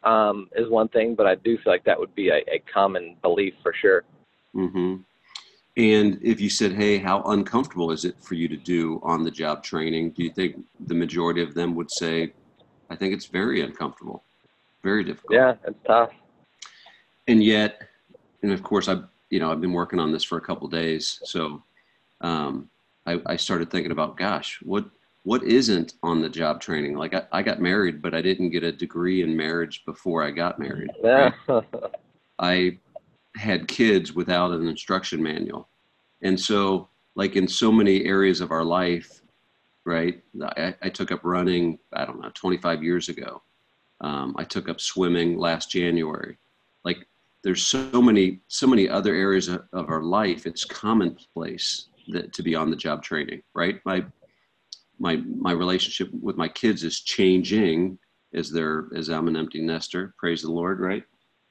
um, 0.02 0.48
is 0.56 0.68
one 0.70 0.88
thing, 0.88 1.14
but 1.14 1.26
I 1.26 1.34
do 1.34 1.56
feel 1.58 1.72
like 1.72 1.84
that 1.84 1.98
would 1.98 2.14
be 2.14 2.28
a, 2.28 2.38
a 2.50 2.62
common 2.72 3.16
belief 3.22 3.54
for 3.62 3.74
sure. 3.74 4.04
Mm-hmm. 4.54 4.96
And 5.76 6.18
if 6.22 6.40
you 6.40 6.48
said, 6.48 6.72
hey, 6.72 6.98
how 6.98 7.22
uncomfortable 7.24 7.90
is 7.90 8.04
it 8.04 8.16
for 8.20 8.34
you 8.34 8.48
to 8.48 8.56
do 8.56 9.00
on 9.02 9.24
the 9.24 9.30
job 9.30 9.62
training? 9.62 10.12
Do 10.12 10.24
you 10.24 10.30
think 10.30 10.64
the 10.86 10.94
majority 10.94 11.42
of 11.42 11.54
them 11.54 11.74
would 11.74 11.90
say, 11.90 12.32
I 12.88 12.96
think 12.96 13.12
it's 13.12 13.26
very 13.26 13.60
uncomfortable? 13.60 14.22
very 14.86 15.02
difficult. 15.02 15.32
Yeah, 15.32 15.54
it's 15.66 15.78
tough. 15.84 16.10
And 17.26 17.42
yet, 17.42 17.88
and 18.42 18.52
of 18.52 18.62
course, 18.62 18.88
I've 18.88 19.04
you 19.30 19.40
know 19.40 19.50
I've 19.50 19.60
been 19.60 19.72
working 19.72 19.98
on 19.98 20.12
this 20.12 20.22
for 20.22 20.38
a 20.38 20.40
couple 20.40 20.68
days, 20.68 21.20
so 21.24 21.62
um, 22.20 22.70
I, 23.04 23.20
I 23.26 23.36
started 23.36 23.68
thinking 23.70 23.90
about, 23.90 24.16
gosh, 24.16 24.60
what 24.62 24.84
what 25.24 25.42
isn't 25.42 25.94
on 26.04 26.20
the 26.20 26.28
job 26.28 26.60
training? 26.60 26.94
Like 26.96 27.14
I, 27.14 27.22
I 27.32 27.42
got 27.42 27.60
married, 27.60 28.00
but 28.00 28.14
I 28.14 28.22
didn't 28.22 28.50
get 28.50 28.62
a 28.62 28.70
degree 28.70 29.22
in 29.22 29.36
marriage 29.36 29.84
before 29.84 30.22
I 30.22 30.30
got 30.30 30.60
married. 30.60 30.90
Yeah. 31.02 31.32
Right? 31.48 31.64
I 32.38 32.78
had 33.36 33.68
kids 33.68 34.12
without 34.12 34.52
an 34.52 34.66
instruction 34.68 35.22
manual, 35.22 35.68
and 36.22 36.38
so 36.38 36.88
like 37.14 37.34
in 37.36 37.48
so 37.48 37.72
many 37.72 38.04
areas 38.04 38.40
of 38.40 38.50
our 38.50 38.64
life, 38.64 39.22
right? 39.84 40.22
I, 40.56 40.74
I 40.82 40.88
took 40.90 41.10
up 41.10 41.20
running, 41.24 41.78
I 41.94 42.04
don't 42.04 42.20
know, 42.20 42.30
25 42.34 42.84
years 42.84 43.08
ago. 43.08 43.42
Um, 44.02 44.34
I 44.38 44.44
took 44.44 44.68
up 44.68 44.80
swimming 44.80 45.38
last 45.38 45.70
January. 45.70 46.36
Like 46.84 47.06
there's 47.42 47.64
so 47.64 48.02
many 48.02 48.40
so 48.48 48.66
many 48.66 48.88
other 48.88 49.14
areas 49.14 49.48
of, 49.48 49.62
of 49.72 49.88
our 49.88 50.02
life. 50.02 50.46
It's 50.46 50.64
commonplace 50.64 51.88
that 52.08 52.32
to 52.34 52.42
be 52.42 52.54
on 52.54 52.70
the 52.70 52.76
job 52.76 53.02
training, 53.02 53.42
right? 53.54 53.80
My 53.84 54.04
my 54.98 55.16
my 55.16 55.52
relationship 55.52 56.10
with 56.20 56.36
my 56.36 56.48
kids 56.48 56.84
is 56.84 57.00
changing 57.00 57.98
as 58.34 58.50
they're 58.50 58.88
as 58.94 59.08
I'm 59.08 59.28
an 59.28 59.36
empty 59.36 59.62
nester. 59.62 60.14
Praise 60.18 60.42
the 60.42 60.52
Lord, 60.52 60.80
right? 60.80 61.04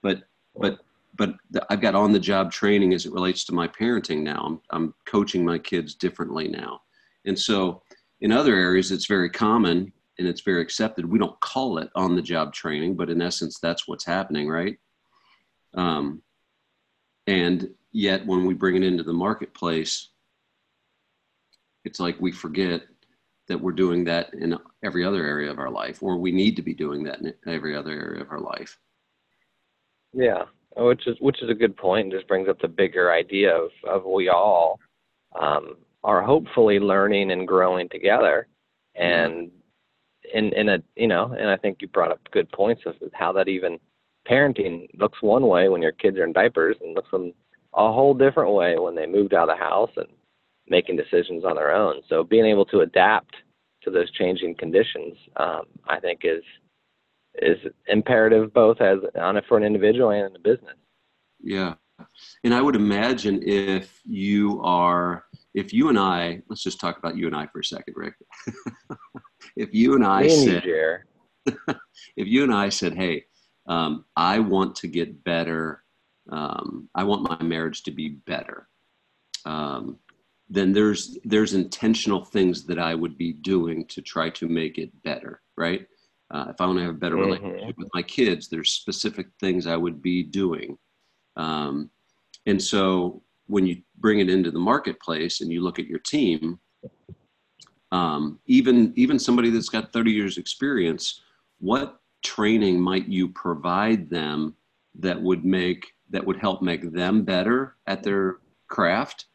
But 0.04 0.24
but 0.56 0.80
but 1.16 1.36
I've 1.70 1.82
got 1.82 1.96
on 1.96 2.12
the 2.12 2.20
job 2.20 2.52
training 2.52 2.94
as 2.94 3.06
it 3.06 3.14
relates 3.14 3.46
to 3.46 3.54
my 3.54 3.68
parenting 3.68 4.22
now. 4.22 4.44
I'm 4.46 4.62
I'm 4.72 4.94
coaching 5.06 5.46
my 5.46 5.58
kids 5.58 5.96
differently 5.96 6.48
now, 6.48 6.82
and 7.26 7.38
so 7.38 7.82
in 8.22 8.32
other 8.32 8.56
areas 8.56 8.92
it's 8.92 9.08
very 9.08 9.30
common 9.30 9.92
and 10.18 10.28
it's 10.28 10.42
very 10.42 10.62
accepted. 10.62 11.06
We 11.06 11.20
don't 11.20 11.40
call 11.42 11.78
it 11.78 11.90
on 11.96 12.16
the 12.16 12.22
job 12.22 12.54
training, 12.54 12.96
but 12.96 13.10
in 13.10 13.22
essence, 13.22 13.60
that's 13.60 13.88
what's 13.88 14.06
happening, 14.06 14.48
right? 14.48 14.78
Um, 15.74 16.22
and 17.28 17.70
yet, 17.92 18.26
when 18.26 18.46
we 18.46 18.54
bring 18.54 18.76
it 18.76 18.84
into 18.84 19.04
the 19.04 19.14
marketplace, 19.14 20.10
it's 21.84 22.00
like 22.00 22.20
we 22.20 22.32
forget 22.32 22.84
that 23.48 23.60
we're 23.60 23.72
doing 23.72 24.04
that 24.06 24.34
in 24.34 24.58
every 24.84 25.04
other 25.04 25.24
area 25.24 25.52
of 25.52 25.60
our 25.60 25.70
life, 25.70 26.02
or 26.02 26.18
we 26.18 26.32
need 26.32 26.56
to 26.56 26.62
be 26.62 26.74
doing 26.74 27.04
that 27.04 27.20
in 27.20 27.34
every 27.46 27.76
other 27.76 27.92
area 27.92 28.22
of 28.22 28.32
our 28.32 28.40
life. 28.40 28.80
Yeah, 30.14 30.46
which 30.78 31.08
is 31.08 31.18
which 31.20 31.42
is 31.42 31.50
a 31.50 31.56
good 31.56 31.76
point. 31.76 32.12
Just 32.12 32.28
brings 32.28 32.50
up 32.50 32.60
the 32.60 32.68
bigger 32.68 33.12
idea 33.12 33.56
of 33.56 33.70
of 33.88 34.06
we 34.06 34.30
all 34.30 34.80
um, 35.40 35.78
are 36.04 36.22
hopefully 36.22 36.80
learning 36.80 37.32
and 37.32 37.48
growing 37.48 37.90
together, 37.90 38.48
and 38.96 39.52
in 40.34 40.54
in 40.54 40.70
a 40.70 40.78
you 40.96 41.08
know, 41.08 41.36
and 41.38 41.50
I 41.50 41.58
think 41.58 41.78
you 41.82 41.88
brought 41.88 42.12
up 42.12 42.20
good 42.32 42.52
points 42.52 42.84
of 42.86 42.96
how 43.14 43.32
that 43.34 43.48
even 43.48 43.80
parenting 44.28 44.88
looks 44.98 45.22
one 45.22 45.48
way 45.48 45.70
when 45.70 45.82
your 45.82 45.92
kids 45.92 46.18
are 46.18 46.24
in 46.24 46.34
diapers 46.34 46.78
and 46.82 46.96
looks 46.96 47.10
a 47.14 47.92
whole 47.92 48.14
different 48.14 48.54
way 48.54 48.78
when 48.78 48.96
they 48.96 49.06
moved 49.06 49.34
out 49.34 49.50
of 49.50 49.58
the 49.58 49.64
house 49.64 49.92
and 49.98 50.08
making 50.68 50.96
decisions 50.96 51.46
on 51.46 51.56
their 51.56 51.72
own. 51.72 52.02
So 52.10 52.24
being 52.24 52.46
able 52.46 52.66
to 52.66 52.80
adapt 52.80 53.36
to 53.84 53.92
those 53.92 54.10
changing 54.12 54.56
conditions, 54.56 55.16
um, 55.38 55.64
I 55.88 56.00
think 56.00 56.22
is 56.24 56.44
is 57.42 57.58
imperative 57.88 58.54
both 58.54 58.82
as 58.82 59.00
on 59.20 59.38
it 59.38 59.44
for 59.48 59.58
an 59.58 59.64
individual 59.64 60.12
and 60.12 60.28
in 60.28 60.34
the 60.34 60.40
business. 60.40 60.76
Yeah. 61.42 61.76
And 62.44 62.54
I 62.54 62.62
would 62.62 62.76
imagine 62.76 63.42
if 63.44 64.02
you 64.04 64.62
are 64.64 65.26
if 65.54 65.72
you 65.74 65.90
and 65.90 65.98
I 65.98 66.42
let's 66.50 66.64
just 66.64 66.80
talk 66.80 66.98
about 66.98 67.18
you 67.18 67.28
and 67.28 67.36
I 67.36 67.48
for 67.48 67.60
a 67.60 67.64
second, 67.64 67.94
Rick. 67.96 68.16
if 69.56 69.74
you 69.74 69.96
and 69.96 70.06
I 70.06 70.28
said, 70.28 70.64
if 72.18 72.28
you 72.28 72.44
and 72.44 72.54
I 72.54 72.70
said, 72.70 72.96
hey, 72.96 73.26
um, 73.68 74.06
I 74.16 74.40
want 74.40 74.76
to 74.78 74.88
get 74.88 75.24
better, 75.24 75.84
um, 76.30 76.90
I 76.96 77.04
want 77.04 77.30
my 77.30 77.42
marriage 77.42 77.84
to 77.84 77.92
be 77.92 78.10
better, 78.10 78.68
um, 79.46 79.98
then 80.50 80.74
there's 80.74 81.18
there's 81.24 81.54
intentional 81.54 82.24
things 82.24 82.66
that 82.66 82.80
I 82.80 82.94
would 82.94 83.18
be 83.18 83.34
doing 83.34 83.86
to 83.88 84.02
try 84.02 84.30
to 84.32 84.48
make 84.48 84.78
it 84.78 84.92
better, 85.04 85.42
right? 85.58 85.88
Uh, 86.32 86.48
if 86.50 86.60
I 86.60 86.66
want 86.66 86.80
to 86.80 86.84
have 86.84 86.96
a 86.96 86.98
better 86.98 87.16
mm-hmm. 87.16 87.46
relationship 87.46 87.78
with 87.78 87.90
my 87.94 88.02
kids, 88.02 88.48
there's 88.48 88.72
specific 88.72 89.28
things 89.40 89.68
I 89.68 89.78
would 89.78 90.02
be 90.02 90.24
doing. 90.24 90.78
Um, 91.36 91.90
and 92.46 92.62
so 92.62 93.22
when 93.48 93.66
you 93.66 93.82
bring 93.98 94.20
it 94.20 94.30
into 94.30 94.52
the 94.52 94.60
marketplace 94.60 95.42
and 95.42 95.52
you 95.52 95.62
look 95.62 95.80
at 95.80 95.88
your 95.88 96.00
team, 96.00 96.60
um, 97.92 98.40
even 98.46 98.92
even 98.96 99.20
somebody 99.20 99.50
that's 99.50 99.70
got 99.70 99.94
30 99.94 100.12
years 100.12 100.38
experience 100.38 101.22
what 101.60 102.00
training 102.24 102.80
might 102.80 103.08
you 103.08 103.30
provide 103.30 104.10
them 104.10 104.56
that 105.00 105.22
would 105.22 105.46
make 105.46 105.94
that 106.10 106.26
would 106.26 106.38
help 106.38 106.62
make 106.62 106.92
them 106.92 107.24
better 107.24 107.78
at 107.88 108.04
their 108.04 108.38
craft 108.68 109.26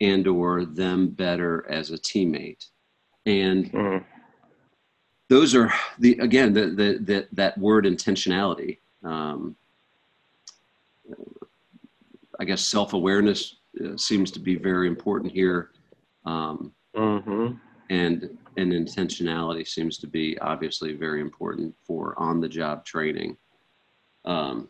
and 0.00 0.26
or 0.26 0.64
them 0.64 1.08
better 1.08 1.66
as 1.70 1.90
a 1.90 1.98
teammate 1.98 2.66
and 3.26 3.72
mm. 3.72 4.04
Those 5.28 5.54
are 5.54 5.72
the 5.98 6.18
again 6.18 6.52
the, 6.52 6.66
the, 6.66 6.98
the 7.00 7.28
that 7.32 7.56
word 7.58 7.84
intentionality 7.84 8.78
um, 9.04 9.56
i 12.40 12.44
guess 12.44 12.62
self-awareness 12.62 13.56
uh, 13.84 13.96
seems 13.96 14.30
to 14.30 14.38
be 14.38 14.56
very 14.56 14.86
important 14.86 15.32
here 15.32 15.70
um, 16.26 16.72
Mm-hmm. 16.96 17.56
and 17.90 18.38
and 18.56 18.72
intentionality 18.72 19.66
seems 19.66 19.98
to 19.98 20.06
be 20.06 20.38
obviously 20.38 20.92
very 20.92 21.20
important 21.20 21.74
for 21.84 22.14
on 22.16 22.40
the 22.40 22.48
job 22.48 22.84
training 22.84 23.36
um, 24.24 24.68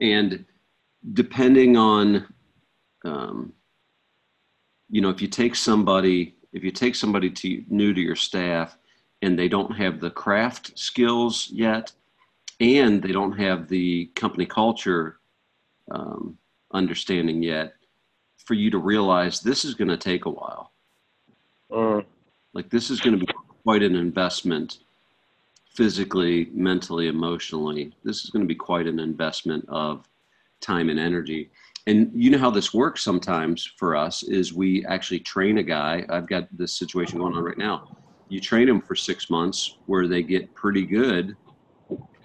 and 0.00 0.44
depending 1.12 1.76
on 1.76 2.26
um, 3.04 3.52
you 4.90 5.00
know 5.00 5.08
if 5.08 5.22
you 5.22 5.28
take 5.28 5.54
somebody 5.54 6.34
if 6.52 6.64
you 6.64 6.72
take 6.72 6.96
somebody 6.96 7.30
to 7.30 7.62
new 7.68 7.94
to 7.94 8.00
your 8.00 8.16
staff 8.16 8.76
and 9.24 9.38
they 9.38 9.48
don't 9.48 9.74
have 9.74 10.00
the 10.00 10.10
craft 10.10 10.78
skills 10.78 11.48
yet 11.50 11.92
and 12.60 13.02
they 13.02 13.10
don't 13.10 13.32
have 13.32 13.68
the 13.68 14.06
company 14.14 14.44
culture 14.44 15.18
um, 15.90 16.36
understanding 16.72 17.42
yet 17.42 17.74
for 18.36 18.54
you 18.54 18.70
to 18.70 18.78
realize 18.78 19.40
this 19.40 19.64
is 19.64 19.74
going 19.74 19.88
to 19.88 19.96
take 19.96 20.26
a 20.26 20.30
while. 20.30 20.70
Mm. 21.70 22.04
like 22.52 22.68
this 22.70 22.90
is 22.90 23.00
going 23.00 23.18
to 23.18 23.26
be 23.26 23.32
quite 23.64 23.82
an 23.82 23.96
investment 23.96 24.80
physically 25.74 26.50
mentally 26.52 27.08
emotionally. 27.08 27.92
This 28.04 28.22
is 28.22 28.30
going 28.30 28.42
to 28.42 28.46
be 28.46 28.54
quite 28.54 28.86
an 28.86 29.00
investment 29.00 29.64
of 29.68 30.06
time 30.60 30.90
and 30.90 31.00
energy. 31.00 31.50
And 31.86 32.12
you 32.14 32.30
know 32.30 32.38
how 32.38 32.50
this 32.50 32.72
works 32.72 33.02
sometimes 33.02 33.64
for 33.76 33.96
us 33.96 34.22
is 34.22 34.52
we 34.52 34.84
actually 34.86 35.20
train 35.20 35.58
a 35.58 35.62
guy. 35.62 36.04
I've 36.10 36.28
got 36.28 36.46
this 36.56 36.78
situation 36.78 37.18
going 37.18 37.34
on 37.34 37.42
right 37.42 37.58
now 37.58 37.96
you 38.34 38.40
train 38.40 38.66
them 38.66 38.80
for 38.80 38.96
six 38.96 39.30
months 39.30 39.78
where 39.86 40.08
they 40.08 40.20
get 40.20 40.52
pretty 40.56 40.84
good 40.84 41.36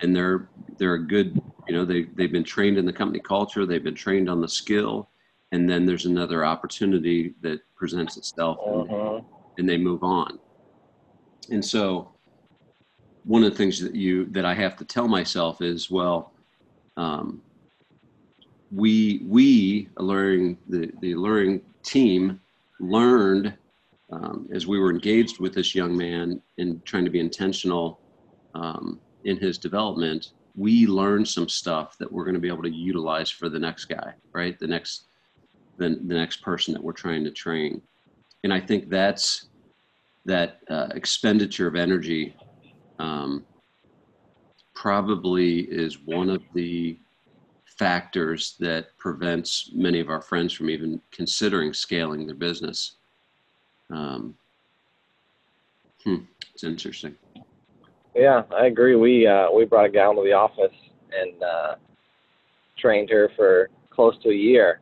and 0.01 0.15
they're 0.15 0.49
they're 0.79 0.95
a 0.95 1.07
good 1.07 1.39
you 1.67 1.75
know 1.75 1.85
they, 1.85 2.05
they've 2.15 2.31
been 2.31 2.43
trained 2.43 2.79
in 2.79 2.85
the 2.85 2.91
company 2.91 3.19
culture 3.19 3.63
they've 3.63 3.83
been 3.83 3.93
trained 3.93 4.27
on 4.27 4.41
the 4.41 4.47
skill 4.47 5.07
and 5.51 5.69
then 5.69 5.85
there's 5.85 6.07
another 6.07 6.43
opportunity 6.43 7.35
that 7.41 7.59
presents 7.75 8.17
itself 8.17 8.57
and, 8.65 8.89
Mhm. 8.89 9.25
and 9.59 9.69
they 9.69 9.77
move 9.77 10.03
on 10.03 10.39
and 11.51 11.63
so 11.63 12.11
one 13.23 13.43
of 13.43 13.51
the 13.51 13.57
things 13.57 13.79
that 13.79 13.93
you 13.93 14.25
that 14.31 14.45
i 14.45 14.55
have 14.55 14.75
to 14.77 14.85
tell 14.85 15.07
myself 15.07 15.61
is 15.61 15.91
well 15.91 16.33
um, 16.97 17.43
we 18.71 19.21
we 19.27 19.89
alluring 19.97 20.57
the 20.67 20.91
the 21.01 21.11
alluring 21.11 21.61
team 21.83 22.41
learned 22.79 23.53
um, 24.11 24.47
as 24.51 24.65
we 24.65 24.79
were 24.79 24.91
engaged 24.91 25.39
with 25.39 25.53
this 25.53 25.75
young 25.75 25.95
man 25.95 26.41
and 26.57 26.83
trying 26.85 27.05
to 27.05 27.11
be 27.11 27.19
intentional 27.19 27.99
um, 28.55 28.99
in 29.23 29.37
his 29.37 29.57
development 29.57 30.31
we 30.55 30.87
learned 30.87 31.27
some 31.27 31.47
stuff 31.47 31.97
that 31.97 32.11
we're 32.11 32.25
going 32.25 32.33
to 32.33 32.39
be 32.39 32.47
able 32.47 32.63
to 32.63 32.71
utilize 32.71 33.29
for 33.29 33.49
the 33.49 33.59
next 33.59 33.85
guy 33.85 34.13
right 34.33 34.59
the 34.59 34.67
next 34.67 35.05
the, 35.77 35.89
the 35.89 36.13
next 36.13 36.41
person 36.41 36.73
that 36.73 36.83
we're 36.83 36.91
trying 36.91 37.23
to 37.23 37.31
train 37.31 37.81
and 38.43 38.53
i 38.53 38.59
think 38.59 38.89
that's 38.89 39.47
that 40.25 40.59
uh, 40.69 40.87
expenditure 40.93 41.67
of 41.67 41.75
energy 41.75 42.35
um, 42.99 43.43
probably 44.79 45.61
is 45.61 45.99
one 46.05 46.29
of 46.29 46.41
the 46.53 46.97
factors 47.65 48.55
that 48.59 48.97
prevents 48.97 49.71
many 49.73 49.99
of 49.99 50.09
our 50.09 50.21
friends 50.21 50.53
from 50.53 50.69
even 50.69 51.01
considering 51.11 51.73
scaling 51.73 52.25
their 52.25 52.35
business. 52.35 52.95
Um, 53.91 54.35
hmm, 56.03 56.17
it's 56.53 56.63
interesting. 56.63 57.15
Yeah, 58.15 58.43
I 58.55 58.65
agree. 58.65 58.95
We 58.95 59.27
uh, 59.27 59.51
we 59.51 59.65
brought 59.65 59.85
a 59.85 59.89
gal 59.89 60.11
into 60.11 60.23
the 60.23 60.33
office 60.33 60.75
and 61.11 61.43
uh, 61.43 61.75
trained 62.77 63.09
her 63.09 63.31
for 63.35 63.69
close 63.89 64.15
to 64.23 64.29
a 64.29 64.35
year, 64.35 64.81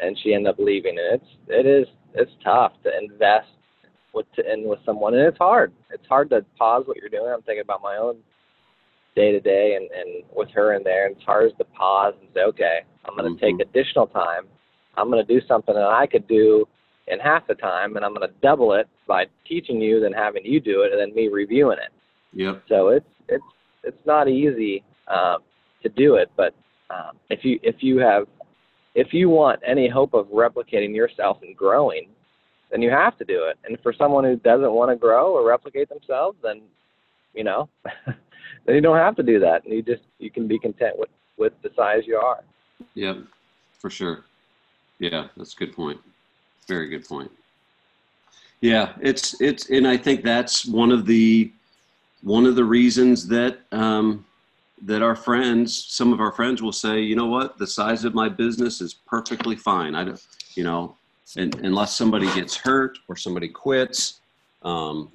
and 0.00 0.18
she 0.22 0.34
ended 0.34 0.50
up 0.50 0.58
leaving. 0.58 0.98
And 0.98 1.20
it's 1.20 1.30
it 1.48 1.66
is 1.66 1.86
it's 2.14 2.32
tough 2.44 2.72
to 2.84 2.90
invest 2.98 3.48
with 4.12 4.26
to, 4.34 4.48
end 4.48 4.66
with 4.66 4.80
someone, 4.84 5.14
and 5.14 5.26
it's 5.26 5.38
hard. 5.38 5.72
It's 5.90 6.06
hard 6.08 6.30
to 6.30 6.44
pause 6.58 6.84
what 6.86 6.96
you're 6.96 7.08
doing. 7.08 7.32
I'm 7.32 7.42
thinking 7.42 7.62
about 7.62 7.82
my 7.82 7.96
own 7.96 8.16
day 9.14 9.32
to 9.32 9.40
day, 9.40 9.76
and 9.76 9.88
and 9.90 10.24
with 10.34 10.50
her 10.50 10.74
in 10.74 10.82
there, 10.82 11.06
and 11.06 11.16
it's 11.16 11.24
hard 11.24 11.56
to 11.56 11.64
pause 11.64 12.14
and 12.20 12.28
say, 12.34 12.40
okay, 12.40 12.80
I'm 13.04 13.16
going 13.16 13.34
to 13.34 13.40
take 13.40 13.60
additional 13.60 14.06
time. 14.06 14.44
I'm 14.96 15.10
going 15.10 15.24
to 15.24 15.40
do 15.40 15.46
something 15.46 15.74
that 15.74 15.84
I 15.84 16.06
could 16.06 16.26
do 16.26 16.66
in 17.08 17.20
half 17.20 17.46
the 17.46 17.54
time, 17.54 17.96
and 17.96 18.04
I'm 18.04 18.14
going 18.14 18.28
to 18.28 18.34
double 18.42 18.72
it 18.74 18.88
by 19.06 19.26
teaching 19.46 19.80
you, 19.80 20.00
then 20.00 20.12
having 20.12 20.44
you 20.44 20.60
do 20.60 20.82
it, 20.82 20.92
and 20.92 21.00
then 21.00 21.14
me 21.14 21.28
reviewing 21.28 21.78
it. 21.78 21.92
Yep. 22.32 22.64
So 22.68 22.88
it's 22.88 23.06
it's 23.28 23.44
it's 23.84 24.06
not 24.06 24.28
easy 24.28 24.82
um, 25.08 25.38
to 25.82 25.88
do 25.88 26.16
it, 26.16 26.30
but 26.36 26.54
um, 26.90 27.16
if 27.30 27.44
you 27.44 27.58
if 27.62 27.76
you 27.80 27.98
have 27.98 28.26
if 28.94 29.12
you 29.12 29.28
want 29.28 29.60
any 29.66 29.88
hope 29.88 30.14
of 30.14 30.26
replicating 30.26 30.94
yourself 30.94 31.38
and 31.42 31.56
growing, 31.56 32.08
then 32.70 32.82
you 32.82 32.90
have 32.90 33.16
to 33.18 33.24
do 33.24 33.44
it. 33.44 33.58
And 33.64 33.78
for 33.82 33.92
someone 33.92 34.24
who 34.24 34.36
doesn't 34.36 34.72
want 34.72 34.90
to 34.90 34.96
grow 34.96 35.32
or 35.32 35.46
replicate 35.46 35.88
themselves, 35.88 36.36
then 36.42 36.62
you 37.34 37.44
know, 37.44 37.68
then 38.06 38.74
you 38.74 38.80
don't 38.80 38.96
have 38.96 39.16
to 39.16 39.22
do 39.22 39.38
that, 39.40 39.64
and 39.64 39.72
you 39.72 39.82
just 39.82 40.02
you 40.18 40.30
can 40.30 40.48
be 40.48 40.58
content 40.58 40.98
with 40.98 41.10
with 41.38 41.52
the 41.62 41.70
size 41.76 42.02
you 42.06 42.16
are. 42.16 42.42
Yep. 42.94 43.18
For 43.78 43.90
sure. 43.90 44.24
Yeah, 44.98 45.28
that's 45.36 45.52
a 45.54 45.56
good 45.56 45.74
point. 45.74 46.00
Very 46.68 46.88
good 46.88 47.06
point. 47.06 47.30
Yeah, 48.60 48.92
it's 49.00 49.40
it's, 49.40 49.70
and 49.70 49.86
I 49.86 49.96
think 49.96 50.24
that's 50.24 50.66
one 50.66 50.90
of 50.90 51.06
the 51.06 51.52
one 52.22 52.46
of 52.46 52.56
the 52.56 52.64
reasons 52.64 53.28
that 53.28 53.60
um, 53.72 54.24
that 54.82 55.02
our 55.02 55.14
friends, 55.14 55.84
some 55.88 56.12
of 56.12 56.20
our 56.20 56.32
friends, 56.32 56.62
will 56.62 56.72
say, 56.72 57.00
you 57.00 57.14
know 57.14 57.26
what, 57.26 57.58
the 57.58 57.66
size 57.66 58.04
of 58.04 58.14
my 58.14 58.28
business 58.28 58.80
is 58.80 58.94
perfectly 58.94 59.56
fine. 59.56 59.94
I 59.94 60.04
don't, 60.04 60.26
you 60.54 60.64
know, 60.64 60.96
and 61.36 61.54
unless 61.56 61.94
somebody 61.94 62.26
gets 62.34 62.56
hurt 62.56 62.98
or 63.08 63.16
somebody 63.16 63.48
quits, 63.48 64.20
um, 64.62 65.12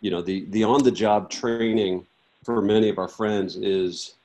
you 0.00 0.10
know, 0.10 0.20
the 0.20 0.44
the 0.50 0.64
on 0.64 0.82
the 0.82 0.90
job 0.90 1.30
training 1.30 2.04
for 2.44 2.60
many 2.60 2.88
of 2.88 2.98
our 2.98 3.08
friends 3.08 3.56
is 3.56 4.15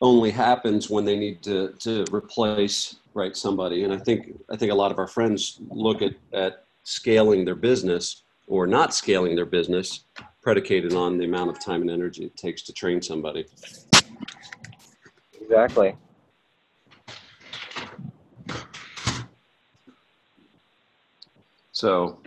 only 0.00 0.30
happens 0.30 0.88
when 0.88 1.04
they 1.04 1.16
need 1.16 1.42
to 1.42 1.72
to 1.80 2.04
replace 2.12 2.96
right 3.14 3.36
somebody. 3.36 3.84
And 3.84 3.92
i 3.92 3.98
think 3.98 4.38
i 4.50 4.56
think 4.56 4.72
a 4.72 4.74
lot 4.74 4.92
of 4.92 4.98
our 4.98 5.08
friends 5.08 5.60
look 5.70 6.02
at 6.02 6.14
at 6.32 6.64
scaling 6.84 7.44
their 7.44 7.56
business 7.56 8.22
or 8.46 8.66
not 8.66 8.94
scaling 8.94 9.34
their 9.36 9.46
business 9.46 10.04
predicated 10.40 10.94
on 10.94 11.18
the 11.18 11.24
amount 11.24 11.50
of 11.50 11.62
time 11.62 11.82
and 11.82 11.90
energy 11.90 12.24
it 12.24 12.36
takes 12.36 12.62
to 12.62 12.72
train 12.72 13.02
somebody. 13.02 13.44
Exactly. 15.40 15.94
so 21.72 22.18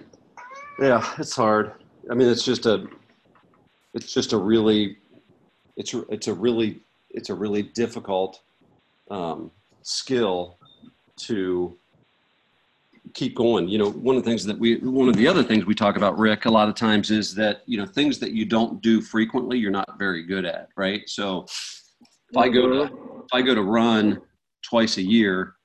yeah 0.80 1.14
it's 1.18 1.36
hard. 1.36 1.74
I 2.10 2.14
mean 2.16 2.28
it's 2.30 2.44
just 2.44 2.66
a 2.66 2.88
it's 3.94 4.14
just 4.14 4.34
a 4.34 4.38
really 4.38 4.98
it's 5.78 5.94
it's 6.10 6.28
a 6.28 6.34
really 6.34 6.82
it's 7.14 7.30
a 7.30 7.34
really 7.34 7.64
difficult 7.64 8.42
um, 9.10 9.52
skill 9.82 10.58
to 11.18 11.78
keep 13.14 13.36
going. 13.36 13.68
You 13.68 13.80
know, 13.80 13.90
one 13.92 14.16
of 14.16 14.24
the 14.24 14.30
things 14.30 14.46
that 14.46 14.58
we, 14.58 14.78
one 14.78 15.10
of 15.10 15.16
the 15.16 15.28
other 15.28 15.44
things 15.44 15.66
we 15.66 15.76
talk 15.76 15.98
about, 15.98 16.18
Rick, 16.18 16.46
a 16.46 16.52
lot 16.52 16.70
of 16.70 16.76
times 16.76 17.12
is 17.12 17.36
that, 17.36 17.62
you 17.66 17.78
know, 17.78 17.86
things 17.86 18.20
that 18.20 18.32
you 18.32 18.46
don't 18.46 18.82
do 18.82 19.02
frequently, 19.02 19.58
you're 19.58 19.72
not 19.72 19.98
very 19.98 20.24
good 20.24 20.46
at, 20.46 20.70
right? 20.76 21.08
So 21.08 21.46
if 22.30 22.38
I 22.38 22.48
go 22.48 22.68
to, 22.68 22.84
if 22.84 23.34
I 23.34 23.42
go 23.42 23.54
to 23.56 23.64
run 23.64 24.22
twice 24.62 24.98
a 24.98 25.02
year, 25.02 25.56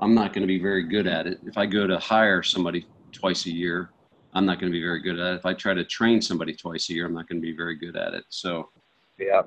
I'm 0.00 0.14
not 0.14 0.32
going 0.32 0.42
to 0.42 0.46
be 0.46 0.58
very 0.58 0.82
good 0.84 1.06
at 1.06 1.26
it. 1.26 1.40
If 1.46 1.56
I 1.58 1.66
go 1.66 1.86
to 1.86 1.98
hire 1.98 2.42
somebody 2.42 2.86
twice 3.12 3.46
a 3.46 3.50
year, 3.50 3.90
I'm 4.32 4.46
not 4.46 4.60
going 4.60 4.72
to 4.72 4.76
be 4.76 4.82
very 4.82 5.00
good 5.00 5.18
at 5.18 5.34
it. 5.34 5.36
If 5.36 5.46
I 5.46 5.54
try 5.54 5.74
to 5.74 5.84
train 5.84 6.22
somebody 6.22 6.54
twice 6.54 6.88
a 6.90 6.94
year, 6.94 7.06
I'm 7.06 7.14
not 7.14 7.28
going 7.28 7.40
to 7.40 7.46
be 7.46 7.56
very 7.56 7.76
good 7.76 7.96
at 7.96 8.14
it. 8.14 8.24
So, 8.28 8.70
Yeah. 9.18 9.42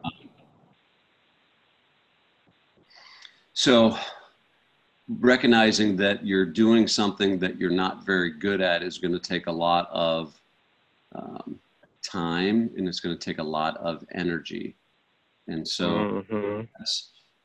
So, 3.54 3.98
recognizing 5.08 5.96
that 5.98 6.26
you're 6.26 6.46
doing 6.46 6.88
something 6.88 7.38
that 7.40 7.60
you're 7.60 7.70
not 7.70 8.06
very 8.06 8.32
good 8.32 8.62
at 8.62 8.82
is 8.82 8.98
going 8.98 9.12
to 9.14 9.20
take 9.20 9.48
a 9.48 9.52
lot 9.52 9.90
of 9.92 10.34
um, 11.14 11.60
time 12.02 12.72
and 12.76 12.88
it's 12.88 13.00
going 13.00 13.16
to 13.18 13.24
take 13.24 13.38
a 13.38 13.44
lot 13.44 13.78
of 13.78 14.04
energy. 14.14 14.76
And 15.48 15.68
so, 15.68 16.24
Mhm. 16.30 16.68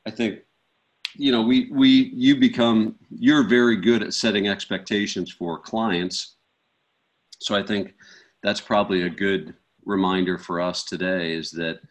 I 0.05 0.11
think, 0.11 0.39
you 1.15 1.31
know, 1.31 1.43
we, 1.43 1.69
we, 1.71 2.11
you 2.13 2.37
become, 2.37 2.95
you're 3.11 3.43
very 3.43 3.75
good 3.75 4.01
at 4.01 4.13
setting 4.13 4.47
expectations 4.47 5.31
for 5.31 5.59
clients. 5.59 6.37
So, 7.39 7.55
I 7.55 7.61
think 7.61 7.93
that's 8.41 8.61
probably 8.61 9.03
a 9.03 9.09
good 9.09 9.53
reminder 9.85 10.37
for 10.39 10.59
us 10.59 10.83
today 10.83 11.33
is 11.33 11.51
that 11.51 11.81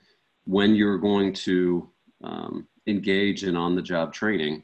when 0.45 0.75
you're 0.75 0.99
going 0.99 1.33
to 1.35 1.89
um, 2.25 2.67
engage 2.87 3.45
in 3.45 3.57
on 3.57 3.75
the 3.75 3.83
job 3.83 4.13
training, 4.13 4.63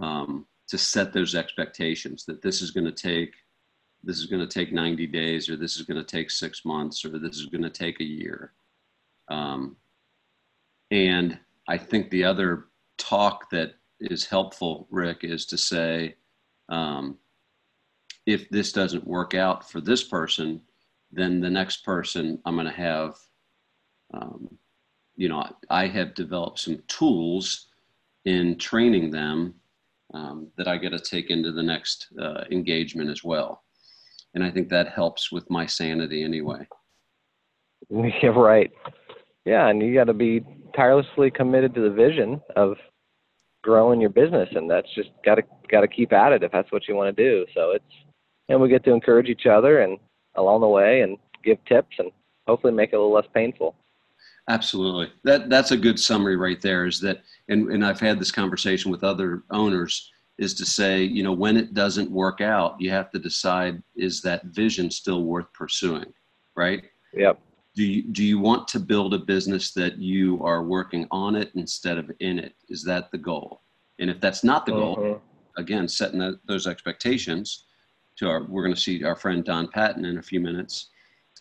um, 0.00 0.46
to 0.68 0.78
set 0.78 1.12
those 1.12 1.34
expectations 1.34 2.24
that 2.24 2.42
this 2.42 2.62
is 2.62 2.70
going 2.70 2.86
to 2.86 2.92
take 2.92 3.34
this 4.04 4.18
is 4.18 4.26
going 4.26 4.40
to 4.40 4.52
take 4.52 4.72
90 4.72 5.06
days 5.06 5.48
or 5.48 5.56
this 5.56 5.76
is 5.76 5.82
going 5.82 5.96
to 5.96 6.04
take 6.04 6.28
six 6.28 6.64
months 6.64 7.04
or 7.04 7.20
this 7.20 7.36
is 7.36 7.46
going 7.46 7.62
to 7.62 7.70
take 7.70 8.00
a 8.00 8.04
year. 8.04 8.52
Um, 9.28 9.76
and 10.90 11.38
i 11.68 11.78
think 11.78 12.10
the 12.10 12.22
other 12.22 12.66
talk 12.98 13.48
that 13.50 13.74
is 14.00 14.26
helpful 14.26 14.86
rick 14.90 15.18
is 15.22 15.46
to 15.46 15.56
say 15.56 16.14
um, 16.68 17.18
if 18.26 18.48
this 18.50 18.72
doesn't 18.72 19.06
work 19.06 19.34
out 19.34 19.68
for 19.68 19.80
this 19.80 20.04
person, 20.04 20.60
then 21.10 21.40
the 21.40 21.50
next 21.50 21.84
person 21.84 22.38
I'm 22.44 22.54
going 22.54 22.66
to 22.66 22.72
have, 22.72 23.16
um, 24.14 24.48
you 25.16 25.28
know, 25.28 25.44
I 25.70 25.86
have 25.86 26.14
developed 26.14 26.60
some 26.60 26.82
tools 26.88 27.68
in 28.24 28.58
training 28.58 29.10
them 29.10 29.54
um, 30.14 30.48
that 30.56 30.68
I 30.68 30.76
got 30.76 30.90
to 30.90 30.98
take 30.98 31.30
into 31.30 31.52
the 31.52 31.62
next 31.62 32.08
uh, 32.20 32.44
engagement 32.50 33.10
as 33.10 33.24
well. 33.24 33.62
And 34.34 34.42
I 34.42 34.50
think 34.50 34.68
that 34.68 34.88
helps 34.88 35.30
with 35.30 35.48
my 35.50 35.66
sanity 35.66 36.22
anyway. 36.22 36.66
Yeah, 37.90 38.28
right. 38.28 38.70
Yeah, 39.44 39.68
and 39.68 39.82
you 39.82 39.92
got 39.92 40.04
to 40.04 40.14
be 40.14 40.42
tirelessly 40.74 41.30
committed 41.30 41.74
to 41.74 41.82
the 41.82 41.90
vision 41.90 42.40
of 42.56 42.76
growing 43.62 44.00
your 44.00 44.08
business, 44.08 44.48
and 44.52 44.70
that's 44.70 44.88
just 44.94 45.10
got 45.24 45.34
to 45.34 45.42
got 45.68 45.80
to 45.80 45.88
keep 45.88 46.12
at 46.12 46.32
it 46.32 46.42
if 46.42 46.52
that's 46.52 46.70
what 46.70 46.86
you 46.86 46.94
want 46.94 47.14
to 47.14 47.22
do. 47.22 47.44
So 47.54 47.72
it's 47.72 47.84
and 48.48 48.60
we 48.60 48.68
get 48.68 48.84
to 48.84 48.92
encourage 48.92 49.28
each 49.28 49.46
other 49.46 49.80
and 49.80 49.98
along 50.36 50.60
the 50.60 50.68
way 50.68 51.00
and 51.00 51.18
give 51.44 51.58
tips 51.64 51.96
and 51.98 52.10
hopefully 52.46 52.72
make 52.72 52.92
it 52.92 52.96
a 52.96 52.98
little 52.98 53.12
less 53.12 53.26
painful. 53.34 53.74
Absolutely. 54.48 55.12
That 55.24 55.48
that's 55.48 55.70
a 55.70 55.76
good 55.76 55.98
summary 55.98 56.36
right 56.36 56.60
there 56.60 56.86
is 56.86 57.00
that 57.00 57.22
and, 57.48 57.70
and 57.70 57.84
I've 57.84 58.00
had 58.00 58.18
this 58.18 58.32
conversation 58.32 58.90
with 58.90 59.04
other 59.04 59.44
owners 59.50 60.10
is 60.38 60.54
to 60.54 60.66
say, 60.66 61.02
you 61.04 61.22
know, 61.22 61.32
when 61.32 61.56
it 61.56 61.74
doesn't 61.74 62.10
work 62.10 62.40
out, 62.40 62.80
you 62.80 62.90
have 62.90 63.10
to 63.12 63.18
decide 63.18 63.82
is 63.94 64.20
that 64.22 64.44
vision 64.46 64.90
still 64.90 65.24
worth 65.24 65.52
pursuing, 65.52 66.12
right? 66.56 66.82
Yep. 67.12 67.38
Do 67.74 67.84
you 67.84 68.02
do 68.02 68.24
you 68.24 68.38
want 68.38 68.66
to 68.68 68.80
build 68.80 69.14
a 69.14 69.18
business 69.18 69.72
that 69.74 69.98
you 69.98 70.42
are 70.44 70.64
working 70.64 71.06
on 71.10 71.36
it 71.36 71.52
instead 71.54 71.96
of 71.96 72.10
in 72.20 72.38
it? 72.38 72.54
Is 72.68 72.82
that 72.84 73.10
the 73.12 73.18
goal? 73.18 73.62
And 73.98 74.10
if 74.10 74.20
that's 74.20 74.42
not 74.42 74.66
the 74.66 74.72
goal, 74.72 74.96
mm-hmm. 74.96 75.60
again, 75.60 75.86
setting 75.86 76.18
the, 76.18 76.40
those 76.46 76.66
expectations 76.66 77.64
to 78.16 78.28
our, 78.28 78.42
we're 78.42 78.62
going 78.62 78.74
to 78.74 78.80
see 78.80 79.04
our 79.04 79.16
friend 79.16 79.44
Don 79.44 79.68
Patton 79.68 80.04
in 80.04 80.18
a 80.18 80.22
few 80.22 80.40
minutes. 80.40 80.88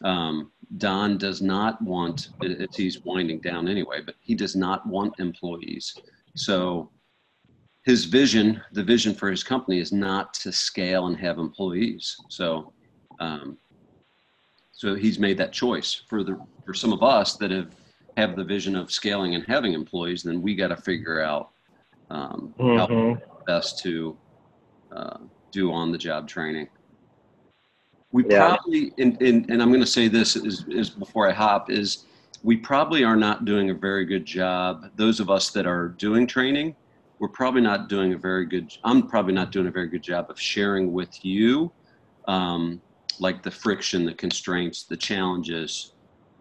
Um, 0.04 0.52
Don 0.78 1.18
does 1.18 1.42
not 1.42 1.82
want, 1.82 2.30
he's 2.74 3.04
winding 3.04 3.40
down 3.42 3.68
anyway, 3.68 4.00
but 4.06 4.16
he 4.22 4.36
does 4.36 4.56
not 4.56 4.88
want 4.88 5.20
employees. 5.20 5.96
So 6.36 6.90
his 7.84 8.06
vision, 8.06 8.62
the 8.72 8.84
vision 8.84 9.14
for 9.14 9.30
his 9.30 9.44
company 9.44 9.80
is 9.80 9.92
not 9.92 10.34
to 10.36 10.52
scale 10.52 11.08
and 11.08 11.18
have 11.18 11.40
employees. 11.40 12.16
So, 12.30 12.74
um, 13.20 13.58
so 14.72 14.96
he's 14.96 15.20
made 15.20 15.38
that 15.40 15.52
choice 15.52 16.04
for 16.08 16.24
the, 16.24 16.40
for 16.66 16.74
some 16.74 16.94
of 16.94 17.04
us 17.04 17.36
that 17.38 17.52
have, 17.52 17.76
have 18.18 18.36
the 18.36 18.44
vision 18.44 18.76
of 18.76 18.92
scaling 18.92 19.36
and 19.36 19.44
having 19.46 19.74
employees, 19.74 20.24
then 20.24 20.42
we 20.42 20.56
got 20.56 20.70
to 20.70 20.78
figure 20.78 21.22
out 21.22 21.52
um, 22.10 22.54
mm-hmm. 22.60 22.78
how 22.78 23.18
best 23.46 23.80
to 23.80 24.18
uh, 24.96 25.18
do 25.52 25.72
on 25.72 25.92
the 25.92 25.98
job 25.98 26.28
training. 26.28 26.68
We 28.12 28.26
yeah. 28.28 28.56
probably, 28.56 28.94
and, 28.98 29.22
and, 29.22 29.50
and 29.50 29.62
I'm 29.62 29.70
going 29.70 29.82
to 29.82 29.88
say 29.88 30.08
this 30.08 30.36
is, 30.36 30.66
is 30.68 30.90
before 30.90 31.30
I 31.30 31.32
hop, 31.32 31.70
is 31.70 32.06
we 32.44 32.58
probably 32.58 33.04
are 33.04 33.16
not 33.16 33.46
doing 33.46 33.70
a 33.70 33.74
very 33.74 34.06
good 34.06 34.26
job. 34.26 34.92
Those 34.96 35.20
of 35.20 35.30
us 35.30 35.52
that 35.52 35.66
are 35.66 35.90
doing 35.90 36.28
training, 36.28 36.76
we're 37.20 37.30
probably 37.30 37.62
not 37.62 37.88
doing 37.88 38.14
a 38.14 38.18
very 38.18 38.46
good, 38.46 38.72
I'm 38.84 39.08
probably 39.08 39.34
not 39.34 39.52
doing 39.52 39.68
a 39.68 39.72
very 39.72 39.88
good 39.88 40.04
job 40.04 40.30
of 40.30 40.40
sharing 40.40 40.92
with 40.92 41.24
you, 41.24 41.72
um, 42.28 42.82
like 43.20 43.44
the 43.44 43.52
friction, 43.52 44.06
the 44.06 44.14
constraints, 44.14 44.84
the 44.84 44.98
challenges. 44.98 45.94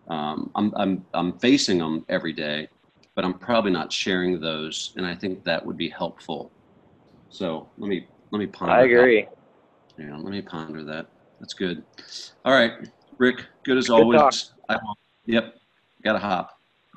Um, 0.09 0.51
I'm, 0.55 0.73
I'm, 0.77 1.05
I'm 1.15 1.39
facing 1.39 1.79
them 1.79 2.05
every 2.09 2.33
day, 2.33 2.69
but 3.15 3.25
I'm 3.25 3.35
probably 3.35 3.71
not 3.71 3.93
sharing 3.93 4.41
those. 4.41 4.93
And 4.97 5.07
I 5.07 5.15
think 5.15 5.45
that 5.45 5.65
would 5.65 5.77
be 5.77 5.91
helpful. 5.91 6.51
So 7.29 7.69
let 7.79 7.89
me 7.89 8.09
let 8.33 8.39
me 8.39 8.47
ponder. 8.47 8.75
I 8.75 8.85
agree. 8.85 9.23
That. 9.23 10.05
Yeah, 10.05 10.17
let 10.17 10.33
me 10.33 10.43
ponder 10.43 10.83
that. 10.85 11.07
That's 11.41 11.55
good. 11.55 11.83
All 12.45 12.53
right, 12.53 12.73
Rick. 13.19 13.47
Good 13.65 13.79
as 13.79 13.89
good 13.89 13.95
always. 13.95 14.53
I, 14.69 14.79
yep. 15.27 15.57
Got 16.03 16.13
to 16.13 16.19
hop. 16.19 16.60